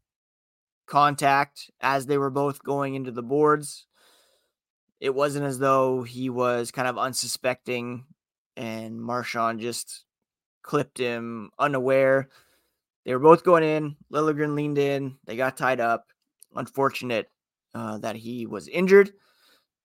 contact 0.88 1.70
as 1.82 2.06
they 2.06 2.18
were 2.18 2.30
both 2.30 2.64
going 2.64 2.96
into 2.96 3.12
the 3.12 3.22
boards. 3.22 3.86
It 5.02 5.14
wasn't 5.14 5.46
as 5.46 5.60
though 5.60 6.04
he 6.04 6.30
was 6.30 6.72
kind 6.72 6.88
of 6.88 6.98
unsuspecting 6.98 8.06
and 8.56 9.02
Marchand 9.02 9.60
just 9.60 10.06
clipped 10.62 10.98
him 10.98 11.52
unaware. 11.60 12.30
They 13.06 13.14
were 13.14 13.20
both 13.20 13.44
going 13.44 13.64
in. 13.64 13.98
Liljegren 14.12 14.56
leaned 14.56 14.78
in. 14.78 15.18
They 15.26 15.36
got 15.36 15.58
tied 15.58 15.82
up. 15.82 16.08
Unfortunate 16.56 17.30
uh, 17.74 17.98
that 18.00 18.16
he 18.16 18.46
was 18.46 18.68
injured, 18.68 19.12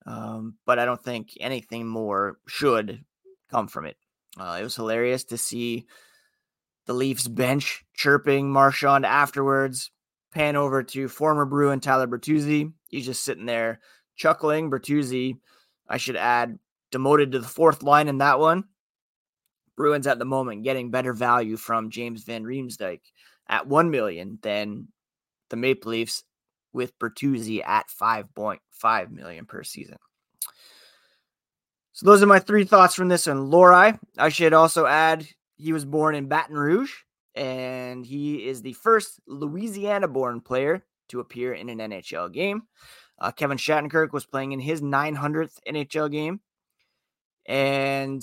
um, 0.05 0.55
but 0.65 0.79
I 0.79 0.85
don't 0.85 1.03
think 1.03 1.31
anything 1.39 1.87
more 1.87 2.39
should 2.47 3.03
come 3.49 3.67
from 3.67 3.85
it. 3.85 3.97
Uh, 4.37 4.57
it 4.59 4.63
was 4.63 4.75
hilarious 4.75 5.23
to 5.25 5.37
see 5.37 5.85
the 6.85 6.93
Leafs 6.93 7.27
bench 7.27 7.85
chirping 7.93 8.51
Marchand 8.51 9.05
afterwards. 9.05 9.91
Pan 10.33 10.55
over 10.55 10.83
to 10.83 11.07
former 11.07 11.45
Bruin 11.45 11.79
Tyler 11.79 12.07
Bertuzzi. 12.07 12.73
He's 12.89 13.05
just 13.05 13.23
sitting 13.23 13.45
there 13.45 13.79
chuckling. 14.15 14.69
Bertuzzi, 14.69 15.37
I 15.87 15.97
should 15.97 16.17
add, 16.17 16.59
demoted 16.91 17.31
to 17.31 17.39
the 17.39 17.47
fourth 17.47 17.83
line 17.83 18.07
in 18.07 18.17
that 18.17 18.39
one. 18.39 18.65
Bruins 19.77 20.07
at 20.07 20.19
the 20.19 20.25
moment 20.25 20.63
getting 20.63 20.91
better 20.91 21.13
value 21.13 21.57
from 21.57 21.89
James 21.89 22.23
Van 22.23 22.43
Riemsdyk 22.43 23.01
at 23.47 23.67
one 23.67 23.91
million 23.91 24.39
than 24.41 24.87
the 25.49 25.55
Maple 25.55 25.91
Leafs 25.91 26.23
with 26.75 26.99
Bertuzzi 26.99 27.65
at 27.65 27.87
5.5 27.87 29.11
million 29.11 29.45
per 29.45 29.63
season. 29.63 29.97
So 31.93 32.05
those 32.05 32.21
are 32.21 32.27
my 32.27 32.39
three 32.39 32.65
thoughts 32.65 32.93
from 32.93 33.07
this 33.07 33.25
one. 33.25 33.49
Lohrei, 33.49 33.97
I 34.17 34.27
should 34.27 34.53
also 34.53 34.85
add 34.85 35.25
he 35.55 35.71
was 35.71 35.85
born 35.85 36.13
in 36.13 36.27
Baton 36.27 36.57
Rouge 36.57 36.91
and 37.33 38.05
he 38.05 38.45
is 38.45 38.61
the 38.61 38.73
first 38.73 39.21
Louisiana 39.25 40.09
born 40.09 40.41
player 40.41 40.83
to 41.07 41.21
appear 41.21 41.53
in 41.53 41.69
an 41.69 41.79
NHL 41.79 42.33
game. 42.33 42.63
Uh, 43.17 43.31
Kevin 43.31 43.57
Shattenkirk 43.57 44.11
was 44.11 44.25
playing 44.25 44.51
in 44.51 44.59
his 44.59 44.81
900th 44.81 45.57
NHL 45.65 46.11
game. 46.11 46.41
And 47.45 48.21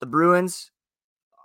the 0.00 0.06
Bruins 0.06 0.70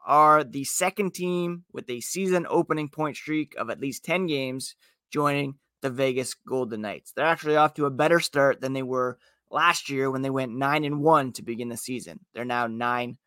are 0.05 0.43
the 0.43 0.65
second 0.65 1.13
team 1.13 1.63
with 1.71 1.89
a 1.89 2.01
season 2.01 2.45
opening 2.49 2.89
point 2.89 3.15
streak 3.15 3.55
of 3.57 3.69
at 3.69 3.79
least 3.79 4.03
10 4.03 4.27
games, 4.27 4.75
joining 5.09 5.55
the 5.83 5.91
Vegas 5.91 6.33
Golden 6.33 6.81
Knights. 6.81 7.11
They're 7.11 7.25
actually 7.25 7.57
off 7.57 7.75
to 7.75 7.85
a 7.85 7.91
better 7.91 8.21
start 8.21 8.61
than 8.61 8.71
they 8.73 8.81
were 8.81 9.19
last 9.51 9.89
year 9.89 10.09
when 10.09 10.23
they 10.23 10.29
went 10.29 10.55
9 10.55 10.85
and 10.85 11.01
1 11.01 11.33
to 11.33 11.43
begin 11.43 11.67
the 11.69 11.77
season. 11.77 12.21
They're 12.33 12.45
now 12.45 12.67
9 12.67 13.17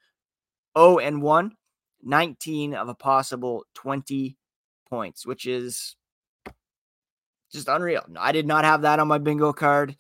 0 0.76 0.98
and 0.98 1.22
1, 1.22 1.52
19 2.02 2.74
of 2.74 2.88
a 2.88 2.94
possible 2.94 3.64
20 3.74 4.36
points, 4.88 5.26
which 5.26 5.46
is 5.46 5.96
just 7.52 7.68
unreal. 7.68 8.02
I 8.18 8.32
did 8.32 8.46
not 8.46 8.64
have 8.64 8.82
that 8.82 8.98
on 8.98 9.06
my 9.06 9.18
bingo 9.18 9.52
card. 9.52 9.94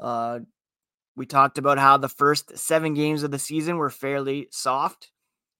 Uh, 0.00 0.40
we 1.16 1.26
talked 1.26 1.58
about 1.58 1.78
how 1.78 1.98
the 1.98 2.08
first 2.08 2.56
seven 2.58 2.94
games 2.94 3.22
of 3.22 3.30
the 3.30 3.38
season 3.38 3.76
were 3.76 3.90
fairly 3.90 4.48
soft. 4.50 5.10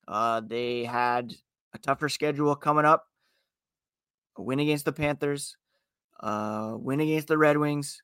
Uh, 0.09 0.41
they 0.41 0.85
had 0.85 1.35
a 1.75 1.79
tougher 1.79 2.09
schedule 2.09 2.57
coming 2.57 2.87
up. 2.87 3.05
A 4.37 4.43
win 4.43 4.59
against 4.59 4.87
the 4.87 4.93
Panthers, 4.93 5.57
a 6.21 6.77
win 6.79 7.01
against 7.01 7.29
the 7.29 7.39
Red 7.39 7.57
Wings, 7.57 8.03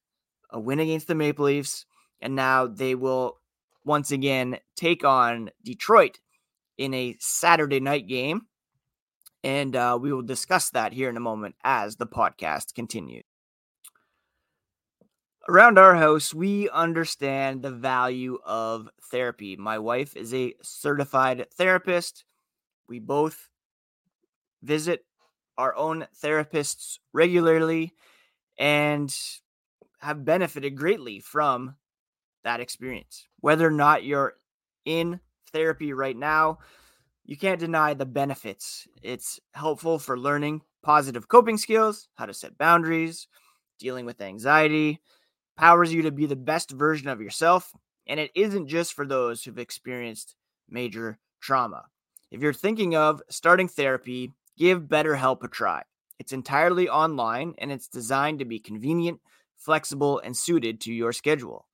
a 0.50 0.60
win 0.60 0.80
against 0.80 1.06
the 1.06 1.14
Maple 1.14 1.46
Leafs, 1.46 1.86
and 2.20 2.34
now 2.34 2.66
they 2.66 2.94
will 2.94 3.38
once 3.84 4.10
again 4.10 4.58
take 4.74 5.04
on 5.04 5.50
Detroit 5.64 6.18
in 6.76 6.92
a 6.94 7.16
Saturday 7.20 7.80
night 7.80 8.06
game. 8.06 8.42
And 9.44 9.76
uh, 9.76 9.98
we 10.00 10.12
will 10.12 10.22
discuss 10.22 10.70
that 10.70 10.92
here 10.92 11.08
in 11.08 11.16
a 11.16 11.20
moment 11.20 11.54
as 11.62 11.96
the 11.96 12.06
podcast 12.06 12.74
continues. 12.74 13.22
Around 15.48 15.78
our 15.78 15.94
house, 15.94 16.34
we 16.34 16.68
understand 16.70 17.62
the 17.62 17.70
value 17.70 18.38
of 18.44 18.88
therapy. 19.12 19.54
My 19.54 19.78
wife 19.78 20.16
is 20.16 20.34
a 20.34 20.54
certified 20.62 21.46
therapist. 21.54 22.24
We 22.88 22.98
both 22.98 23.48
visit 24.62 25.04
our 25.58 25.74
own 25.76 26.06
therapists 26.22 26.98
regularly 27.12 27.94
and 28.58 29.14
have 30.00 30.24
benefited 30.24 30.76
greatly 30.76 31.20
from 31.20 31.76
that 32.44 32.60
experience. 32.60 33.26
Whether 33.40 33.66
or 33.66 33.72
not 33.72 34.04
you're 34.04 34.34
in 34.84 35.20
therapy 35.52 35.92
right 35.92 36.16
now, 36.16 36.58
you 37.24 37.36
can't 37.36 37.60
deny 37.60 37.94
the 37.94 38.06
benefits. 38.06 38.86
It's 39.02 39.40
helpful 39.52 39.98
for 39.98 40.18
learning 40.18 40.62
positive 40.82 41.26
coping 41.26 41.58
skills, 41.58 42.08
how 42.14 42.26
to 42.26 42.34
set 42.34 42.56
boundaries, 42.56 43.26
dealing 43.80 44.06
with 44.06 44.20
anxiety, 44.20 45.00
powers 45.56 45.92
you 45.92 46.02
to 46.02 46.12
be 46.12 46.26
the 46.26 46.36
best 46.36 46.70
version 46.70 47.08
of 47.08 47.20
yourself. 47.20 47.72
And 48.06 48.20
it 48.20 48.30
isn't 48.36 48.68
just 48.68 48.94
for 48.94 49.04
those 49.04 49.42
who've 49.42 49.58
experienced 49.58 50.36
major 50.68 51.18
trauma. 51.40 51.86
If 52.30 52.40
you're 52.40 52.52
thinking 52.52 52.94
of 52.94 53.22
starting 53.28 53.66
therapy, 53.66 54.32
give 54.56 54.82
BetterHelp 54.82 55.42
a 55.42 55.48
try. 55.48 55.82
It's 56.18 56.32
entirely 56.32 56.88
online 56.88 57.54
and 57.58 57.70
it's 57.70 57.88
designed 57.88 58.38
to 58.38 58.44
be 58.44 58.58
convenient, 58.58 59.20
flexible, 59.56 60.20
and 60.20 60.36
suited 60.36 60.80
to 60.82 60.92
your 60.92 61.12
schedule. 61.12 61.66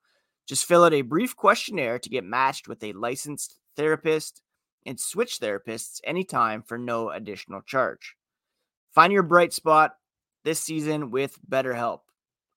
Just 0.47 0.64
fill 0.64 0.85
out 0.85 0.92
a 0.92 1.03
brief 1.03 1.37
questionnaire 1.37 1.99
to 1.99 2.09
get 2.09 2.25
matched 2.25 2.66
with 2.66 2.83
a 2.83 2.92
licensed 2.92 3.57
therapist 3.77 4.42
and 4.85 4.99
switch 4.99 5.38
therapists 5.38 6.01
anytime 6.05 6.62
for 6.62 6.77
no 6.77 7.11
additional 7.11 7.62
charge. 7.62 8.16
Find 8.90 9.12
your 9.12 9.23
bright 9.23 9.53
spot 9.53 9.97
this 10.45 10.61
season 10.61 11.11
with 11.11 11.38
BetterHelp. 11.49 12.01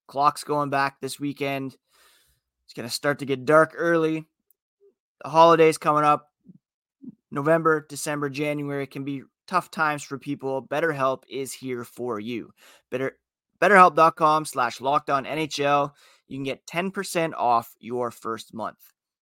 Clock's 0.07 0.43
going 0.43 0.69
back 0.69 0.99
this 0.99 1.19
weekend. 1.19 1.77
It's 2.65 2.73
going 2.73 2.88
to 2.88 2.93
start 2.93 3.19
to 3.19 3.25
get 3.25 3.45
dark 3.45 3.73
early. 3.75 4.25
The 5.23 5.29
holidays 5.29 5.77
coming 5.77 6.03
up. 6.03 6.31
November, 7.31 7.85
December, 7.88 8.29
January 8.29 8.88
can 8.88 9.03
be 9.03 9.23
tough 9.47 9.71
times 9.71 10.03
for 10.03 10.17
people. 10.17 10.65
BetterHelp 10.65 11.23
is 11.29 11.53
here 11.53 11.84
for 11.84 12.19
you. 12.19 12.51
Better 12.91 13.17
betterhelp.com 13.62 14.45
slash 14.45 14.79
lockdown 14.79 15.27
NHL. 15.27 15.91
You 16.27 16.38
can 16.38 16.43
get 16.43 16.65
10% 16.67 17.34
off 17.36 17.73
your 17.79 18.12
first 18.12 18.53
month. 18.53 18.79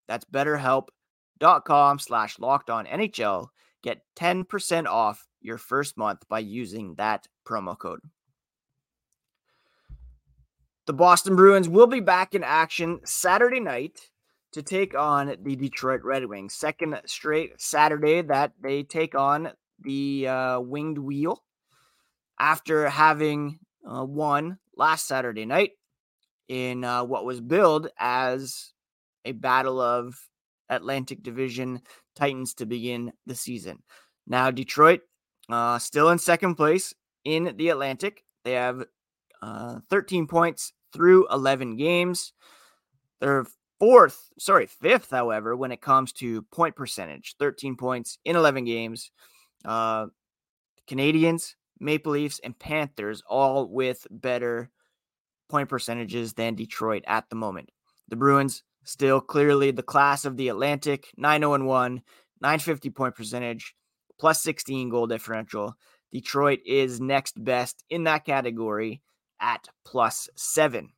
That's 0.08 0.26
betterhelp.com 0.26 2.00
slash 2.00 2.38
lockdown 2.38 2.92
NHL. 2.92 3.48
Get 3.84 4.02
10% 4.16 4.86
off 4.88 5.28
your 5.42 5.58
first 5.58 5.98
month 5.98 6.28
by 6.30 6.40
using 6.40 6.96
that 6.96 7.28
promo 7.46 7.78
code. 7.78 8.00
The 10.86 10.94
Boston 10.94 11.36
Bruins 11.36 11.70
will 11.70 11.88
be 11.88 12.00
back 12.00 12.36
in 12.36 12.44
action 12.44 13.00
Saturday 13.06 13.60
night 13.60 14.10
to 14.54 14.62
take 14.62 14.96
on 14.96 15.36
the 15.42 15.56
Detroit 15.56 16.02
Red 16.04 16.26
Wings. 16.26 16.54
Second 16.54 17.00
straight 17.06 17.60
Saturday 17.60 18.22
that 18.22 18.54
they 18.62 18.84
take 18.84 19.16
on 19.16 19.52
the 19.84 20.28
uh, 20.28 20.60
Winged 20.60 20.98
Wheel 20.98 21.44
after 22.40 22.90
having 22.90 23.60
uh, 23.90 24.04
won 24.04 24.58
last 24.76 25.08
Saturday 25.08 25.46
night 25.46 25.72
in 26.48 26.84
uh, 26.84 27.04
what 27.04 27.26
was 27.26 27.42
billed 27.42 27.90
as 27.98 28.74
a 29.26 29.32
battle 29.32 29.80
of 29.80 30.20
Atlantic 30.70 31.24
Division 31.24 31.82
Titans 32.16 32.54
to 32.56 32.66
begin 32.66 33.12
the 33.26 33.36
season. 33.36 33.82
Now, 34.28 34.52
Detroit 34.52 35.02
uh, 35.50 35.80
still 35.80 36.10
in 36.10 36.20
second 36.20 36.56
place 36.56 36.94
in 37.26 37.54
the 37.58 37.70
Atlantic. 37.70 38.24
They 38.44 38.54
have 38.54 38.86
uh, 39.42 39.80
13 39.90 40.28
points 40.28 40.74
through 40.94 41.28
11 41.32 41.78
games. 41.78 42.34
They're 43.20 43.46
fourth, 43.80 44.30
sorry, 44.40 44.68
fifth, 44.68 45.10
however, 45.12 45.56
when 45.56 45.72
it 45.72 45.82
comes 45.82 46.14
to 46.14 46.42
point 46.44 46.76
percentage 46.76 47.36
13 47.40 47.76
points 47.76 48.18
in 48.26 48.36
11 48.36 48.66
games. 48.66 49.12
Uh, 49.66 50.08
Canadiens, 50.90 51.56
Maple 51.80 52.14
Leafs, 52.14 52.40
and 52.44 52.58
Panthers 52.58 53.22
all 53.28 53.68
with 53.68 54.06
better 54.10 54.70
point 55.50 55.70
percentages 55.70 56.34
than 56.34 56.56
Detroit 56.56 57.04
at 57.08 57.30
the 57.30 57.36
moment. 57.36 57.70
The 58.10 58.16
Bruins 58.16 58.64
still 58.84 59.22
clearly 59.22 59.72
the 59.72 59.84
class 59.84 60.26
of 60.26 60.38
the 60.38 60.50
Atlantic 60.50 61.08
9 61.18 61.42
0 61.42 61.64
1, 61.64 62.02
950 62.42 62.90
point 62.90 63.16
percentage, 63.16 63.76
plus 64.20 64.42
16 64.42 64.90
goal 64.90 65.08
differential. 65.08 65.76
Detroit 66.12 66.60
is 66.66 67.02
next 67.02 67.44
best 67.44 67.84
in 67.90 68.04
that 68.04 68.26
category 68.26 69.02
at 69.42 69.68
plus 69.84 70.30
seven. 70.36 70.90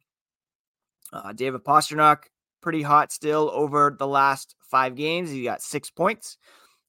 Uh, 1.13 1.31
David 1.31 1.63
Pastrnak, 1.63 2.23
pretty 2.61 2.81
hot 2.81 3.11
still 3.11 3.49
over 3.53 3.95
the 3.97 4.07
last 4.07 4.55
five 4.59 4.95
games. 4.95 5.29
He 5.29 5.43
got 5.43 5.61
six 5.61 5.89
points, 5.89 6.37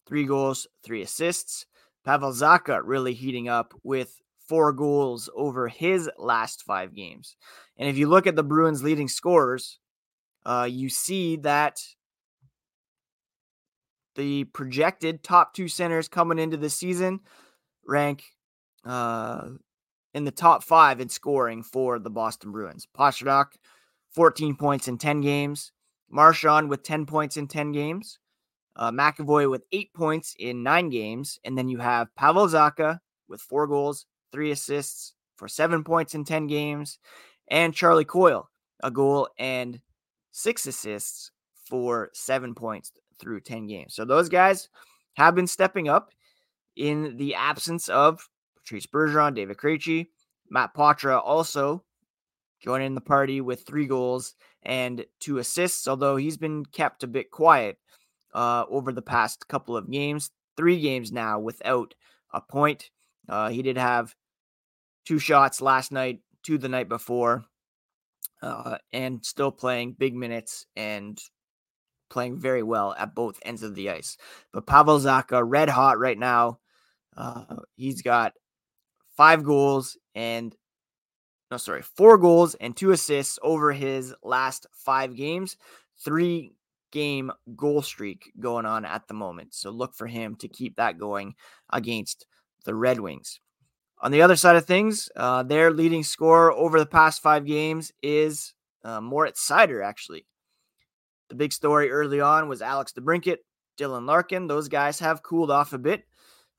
three 0.06 0.24
goals, 0.24 0.66
three 0.82 1.02
assists. 1.02 1.66
Pavel 2.04 2.32
Zacha 2.32 2.80
really 2.84 3.14
heating 3.14 3.48
up 3.48 3.74
with 3.82 4.20
four 4.48 4.72
goals 4.72 5.28
over 5.34 5.68
his 5.68 6.08
last 6.18 6.62
five 6.62 6.94
games. 6.94 7.36
And 7.76 7.88
if 7.88 7.98
you 7.98 8.08
look 8.08 8.26
at 8.26 8.36
the 8.36 8.44
Bruins' 8.44 8.82
leading 8.82 9.08
scorers, 9.08 9.78
uh, 10.44 10.68
you 10.70 10.88
see 10.88 11.36
that 11.38 11.80
the 14.14 14.44
projected 14.44 15.22
top 15.22 15.52
two 15.52 15.68
centers 15.68 16.08
coming 16.08 16.38
into 16.38 16.56
the 16.56 16.70
season 16.70 17.20
rank 17.84 18.24
uh, 18.84 19.48
in 20.14 20.24
the 20.24 20.30
top 20.30 20.62
five 20.62 21.00
in 21.00 21.08
scoring 21.08 21.62
for 21.62 21.98
the 21.98 22.10
Boston 22.10 22.52
Bruins. 22.52 22.86
Pastrnak, 22.96 23.46
14 24.10 24.56
points 24.56 24.88
in 24.88 24.96
10 24.96 25.20
games. 25.20 25.72
Marchand 26.08 26.70
with 26.70 26.82
10 26.82 27.04
points 27.06 27.36
in 27.36 27.48
10 27.48 27.72
games. 27.72 28.18
Uh, 28.76 28.90
McAvoy 28.90 29.50
with 29.50 29.64
eight 29.72 29.92
points 29.94 30.36
in 30.38 30.62
nine 30.62 30.90
games. 30.90 31.38
And 31.44 31.56
then 31.56 31.68
you 31.68 31.78
have 31.78 32.14
Pavel 32.14 32.46
Zacha 32.46 33.00
with 33.28 33.40
four 33.40 33.66
goals, 33.66 34.06
three 34.32 34.50
assists 34.50 35.14
for 35.36 35.48
seven 35.48 35.82
points 35.82 36.14
in 36.14 36.24
10 36.24 36.46
games. 36.46 36.98
And 37.48 37.74
Charlie 37.74 38.04
Coyle, 38.04 38.48
a 38.82 38.90
goal 38.90 39.28
and 39.38 39.80
six 40.32 40.66
assists 40.66 41.30
for 41.68 42.10
seven 42.12 42.54
points 42.54 42.92
through 43.18 43.40
10 43.40 43.66
games. 43.66 43.94
So 43.94 44.04
those 44.04 44.28
guys 44.28 44.68
have 45.14 45.34
been 45.34 45.46
stepping 45.46 45.88
up 45.88 46.10
in 46.76 47.16
the 47.16 47.34
absence 47.34 47.88
of 47.88 48.28
Patrice 48.56 48.86
Bergeron, 48.86 49.34
David 49.34 49.56
Krejci, 49.56 50.08
Matt 50.50 50.74
Poitras 50.74 51.22
also 51.24 51.82
joining 52.60 52.94
the 52.94 53.00
party 53.00 53.40
with 53.40 53.66
three 53.66 53.86
goals 53.86 54.34
and 54.62 55.04
two 55.20 55.38
assists, 55.38 55.88
although 55.88 56.16
he's 56.16 56.36
been 56.36 56.64
kept 56.66 57.02
a 57.02 57.06
bit 57.06 57.30
quiet 57.30 57.78
uh, 58.36 58.66
over 58.68 58.92
the 58.92 59.02
past 59.02 59.48
couple 59.48 59.76
of 59.76 59.90
games. 59.90 60.30
Three 60.56 60.80
games 60.80 61.10
now 61.10 61.40
without 61.40 61.94
a 62.32 62.40
point. 62.40 62.90
Uh, 63.28 63.48
he 63.48 63.62
did 63.62 63.78
have 63.78 64.14
two 65.06 65.18
shots 65.18 65.60
last 65.62 65.90
night, 65.90 66.20
two 66.42 66.58
the 66.58 66.68
night 66.68 66.88
before, 66.88 67.46
uh, 68.42 68.76
and 68.92 69.24
still 69.24 69.50
playing 69.50 69.96
big 69.98 70.14
minutes 70.14 70.66
and 70.76 71.18
playing 72.10 72.38
very 72.38 72.62
well 72.62 72.94
at 72.98 73.14
both 73.14 73.40
ends 73.42 73.62
of 73.62 73.74
the 73.74 73.90
ice. 73.90 74.18
But 74.52 74.66
Pavel 74.66 75.00
Zacha, 75.00 75.42
red 75.44 75.70
hot 75.70 75.98
right 75.98 76.18
now. 76.18 76.60
Uh, 77.16 77.56
he's 77.74 78.02
got 78.02 78.34
five 79.16 79.44
goals 79.44 79.96
and 80.14 80.54
no, 81.50 81.56
sorry, 81.56 81.82
four 81.82 82.18
goals 82.18 82.54
and 82.56 82.76
two 82.76 82.90
assists 82.90 83.38
over 83.40 83.72
his 83.72 84.12
last 84.22 84.66
five 84.72 85.14
games. 85.14 85.56
Three 86.04 86.52
game 86.96 87.30
goal 87.54 87.82
streak 87.82 88.32
going 88.40 88.64
on 88.64 88.86
at 88.86 89.06
the 89.06 89.12
moment. 89.12 89.52
So 89.52 89.70
look 89.70 89.94
for 89.94 90.06
him 90.06 90.34
to 90.36 90.48
keep 90.48 90.76
that 90.76 90.96
going 90.98 91.34
against 91.70 92.24
the 92.64 92.74
Red 92.74 93.00
Wings. 93.00 93.38
On 94.00 94.10
the 94.10 94.22
other 94.22 94.36
side 94.36 94.56
of 94.56 94.64
things, 94.64 95.10
uh, 95.14 95.42
their 95.42 95.70
leading 95.70 96.02
scorer 96.02 96.50
over 96.52 96.78
the 96.78 96.86
past 96.86 97.20
five 97.20 97.44
games 97.44 97.92
is 98.02 98.54
uh, 98.82 99.02
Moritz 99.02 99.46
Seider, 99.46 99.84
actually. 99.84 100.26
The 101.28 101.34
big 101.34 101.52
story 101.52 101.90
early 101.90 102.20
on 102.20 102.48
was 102.48 102.62
Alex 102.62 102.94
DeBrincat, 102.98 103.38
Dylan 103.78 104.06
Larkin. 104.06 104.46
Those 104.46 104.68
guys 104.68 104.98
have 105.00 105.22
cooled 105.22 105.50
off 105.50 105.74
a 105.74 105.78
bit. 105.78 106.04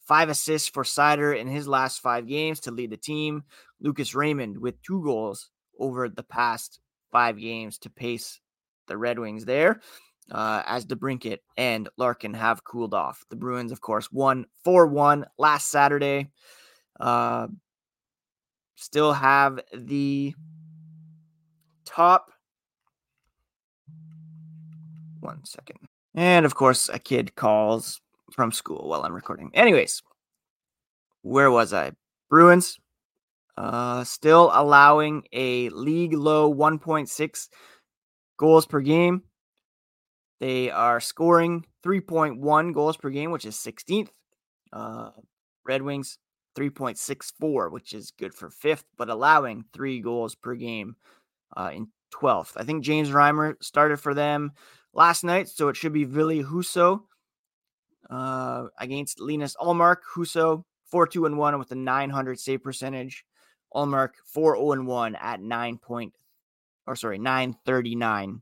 Five 0.02 0.30
assists 0.30 0.70
for 0.70 0.84
Seider 0.84 1.36
in 1.36 1.48
his 1.48 1.68
last 1.68 2.00
five 2.00 2.28
games 2.28 2.60
to 2.62 2.72
lead 2.72 2.92
the 2.92 2.98
team. 2.98 3.44
Lucas 3.82 4.14
Raymond 4.14 4.60
with 4.60 4.82
two 4.84 5.04
goals 5.04 5.50
over 5.80 6.10
the 6.10 6.24
past 6.24 6.80
five 7.12 7.40
games 7.40 7.80
to 7.80 7.90
pace 7.90 8.40
the 8.88 8.98
Red 8.98 9.20
Wings 9.20 9.46
there. 9.46 9.82
Uh, 10.32 10.62
as 10.66 10.86
DeBrincat 10.86 11.40
and 11.56 11.88
Larkin 11.98 12.34
have 12.34 12.64
cooled 12.64 12.94
off. 12.94 13.24
The 13.30 13.36
Bruins, 13.36 13.72
of 13.72 13.80
course, 13.80 14.12
won 14.12 14.46
4 14.64 14.88
1 14.88 15.26
last 15.38 15.70
Saturday. 15.70 16.32
Uh, 17.00 17.48
still 18.76 19.14
have 19.14 19.60
the 19.74 20.36
top. 21.86 22.32
One 25.22 25.46
second. 25.46 25.80
And 26.14 26.46
of 26.46 26.56
course, 26.56 26.90
a 26.90 27.00
kid 27.00 27.36
calls 27.36 28.02
from 28.32 28.52
school 28.52 28.90
while 28.90 29.04
I'm 29.04 29.14
recording. 29.14 29.52
Anyways, 29.54 30.02
where 31.22 31.52
was 31.52 31.74
I? 31.74 31.92
Bruins 32.30 32.80
uh, 33.58 34.04
still 34.04 34.52
allowing 34.54 35.24
a 35.34 35.70
league 35.70 36.14
low 36.14 36.54
1.6 36.54 37.50
goals 38.38 38.66
per 38.66 38.82
game. 38.82 39.24
They 40.40 40.70
are 40.70 41.00
scoring 41.00 41.66
3.1 41.84 42.74
goals 42.74 42.98
per 42.98 43.10
game, 43.10 43.32
which 43.32 43.46
is 43.46 43.56
16th. 43.56 44.10
Uh, 44.72 45.12
Red 45.66 45.82
Wings 45.82 46.18
3.64, 46.58 47.72
which 47.72 47.94
is 47.94 48.12
good 48.12 48.34
for 48.34 48.50
fifth, 48.50 48.86
but 48.98 49.10
allowing 49.10 49.66
three 49.74 50.02
goals 50.02 50.36
per 50.36 50.56
game 50.56 50.96
uh, 51.56 51.72
in 51.74 51.88
12th. 52.14 52.54
I 52.56 52.64
think 52.64 52.84
James 52.84 53.10
Reimer 53.10 53.56
started 53.62 53.98
for 53.98 54.14
them 54.14 54.52
last 54.94 55.24
night, 55.24 55.50
so 55.50 55.70
it 55.70 55.78
should 55.78 55.94
be 55.94 56.04
Ville 56.04 56.44
Husso 56.44 57.02
uh, 58.10 58.68
against 58.80 59.20
Linus 59.20 59.56
Ullmark. 59.60 59.98
Husso 60.16 60.64
4 60.86 61.08
2 61.08 61.26
and 61.26 61.38
1 61.38 61.60
with 61.60 61.72
a 61.72 61.76
900 61.76 62.40
save 62.40 62.64
percentage. 62.64 63.24
Ullmark 63.74 64.12
4 64.26 64.56
0 64.56 64.72
and 64.72 64.88
1 64.88 65.16
at 65.16 65.42
9 65.42 65.78
point, 65.78 66.14
or 66.86 66.96
sorry, 66.96 67.20
939. 67.20 68.42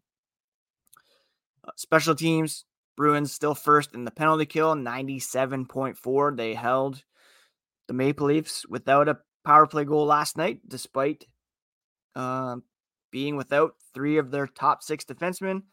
Special 1.75 2.15
teams, 2.15 2.65
Bruins 2.95 3.31
still 3.31 3.55
first 3.55 3.93
in 3.93 4.05
the 4.05 4.11
penalty 4.11 4.45
kill, 4.45 4.75
97.4. 4.75 6.37
They 6.37 6.53
held 6.53 7.03
the 7.87 7.93
Maple 7.93 8.27
Leafs 8.27 8.65
without 8.67 9.09
a 9.09 9.19
power 9.43 9.67
play 9.67 9.85
goal 9.85 10.05
last 10.05 10.37
night, 10.37 10.59
despite 10.67 11.25
uh, 12.15 12.57
being 13.11 13.35
without 13.35 13.75
three 13.93 14.17
of 14.17 14.31
their 14.31 14.47
top 14.47 14.83
six 14.83 15.05
defensemen. 15.05 15.63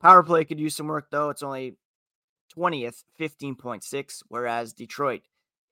Power 0.00 0.22
play 0.22 0.44
could 0.44 0.60
use 0.60 0.74
some 0.74 0.88
work, 0.88 1.08
though. 1.10 1.30
It's 1.30 1.42
only 1.42 1.76
20th, 2.56 3.04
15.6, 3.18 4.22
whereas 4.28 4.72
Detroit 4.72 5.22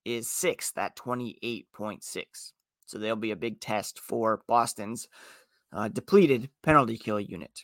is 0.05 0.31
sixth 0.31 0.77
at 0.79 0.97
28.6. 0.97 2.53
So 2.87 2.99
they'll 2.99 3.17
be 3.17 3.31
a 3.31 3.37
big 3.37 3.61
test 3.61 3.99
for 3.99 4.43
Boston's 4.47 5.09
uh, 5.73 5.89
depleted 5.89 6.51
penalty 6.63 6.97
kill 6.97 7.21
unit. 7.21 7.63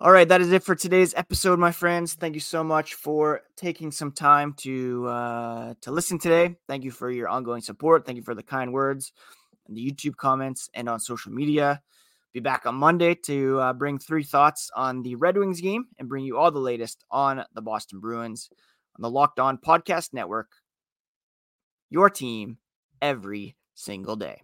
All 0.00 0.12
right, 0.12 0.28
that 0.28 0.40
is 0.40 0.52
it 0.52 0.62
for 0.62 0.76
today's 0.76 1.12
episode, 1.14 1.58
my 1.58 1.72
friends. 1.72 2.14
Thank 2.14 2.36
you 2.36 2.40
so 2.40 2.62
much 2.62 2.94
for 2.94 3.40
taking 3.56 3.90
some 3.90 4.12
time 4.12 4.54
to 4.58 5.08
uh, 5.08 5.74
to 5.80 5.90
listen 5.90 6.20
today. 6.20 6.54
Thank 6.68 6.84
you 6.84 6.92
for 6.92 7.10
your 7.10 7.28
ongoing 7.28 7.62
support. 7.62 8.06
Thank 8.06 8.14
you 8.14 8.22
for 8.22 8.36
the 8.36 8.44
kind 8.44 8.72
words 8.72 9.12
in 9.68 9.74
the 9.74 9.84
YouTube 9.84 10.14
comments 10.14 10.70
and 10.72 10.88
on 10.88 11.00
social 11.00 11.32
media. 11.32 11.82
Be 12.32 12.38
back 12.38 12.64
on 12.64 12.76
Monday 12.76 13.16
to 13.24 13.58
uh, 13.58 13.72
bring 13.72 13.98
three 13.98 14.22
thoughts 14.22 14.70
on 14.76 15.02
the 15.02 15.16
Red 15.16 15.36
Wings 15.36 15.60
game 15.60 15.86
and 15.98 16.08
bring 16.08 16.24
you 16.24 16.38
all 16.38 16.52
the 16.52 16.60
latest 16.60 17.04
on 17.10 17.44
the 17.52 17.62
Boston 17.62 17.98
Bruins 17.98 18.50
on 18.96 19.02
the 19.02 19.10
Locked 19.10 19.40
On 19.40 19.58
Podcast 19.58 20.12
Network. 20.12 20.52
Your 21.90 22.08
team 22.08 22.58
every 23.02 23.56
single 23.74 24.14
day. 24.14 24.42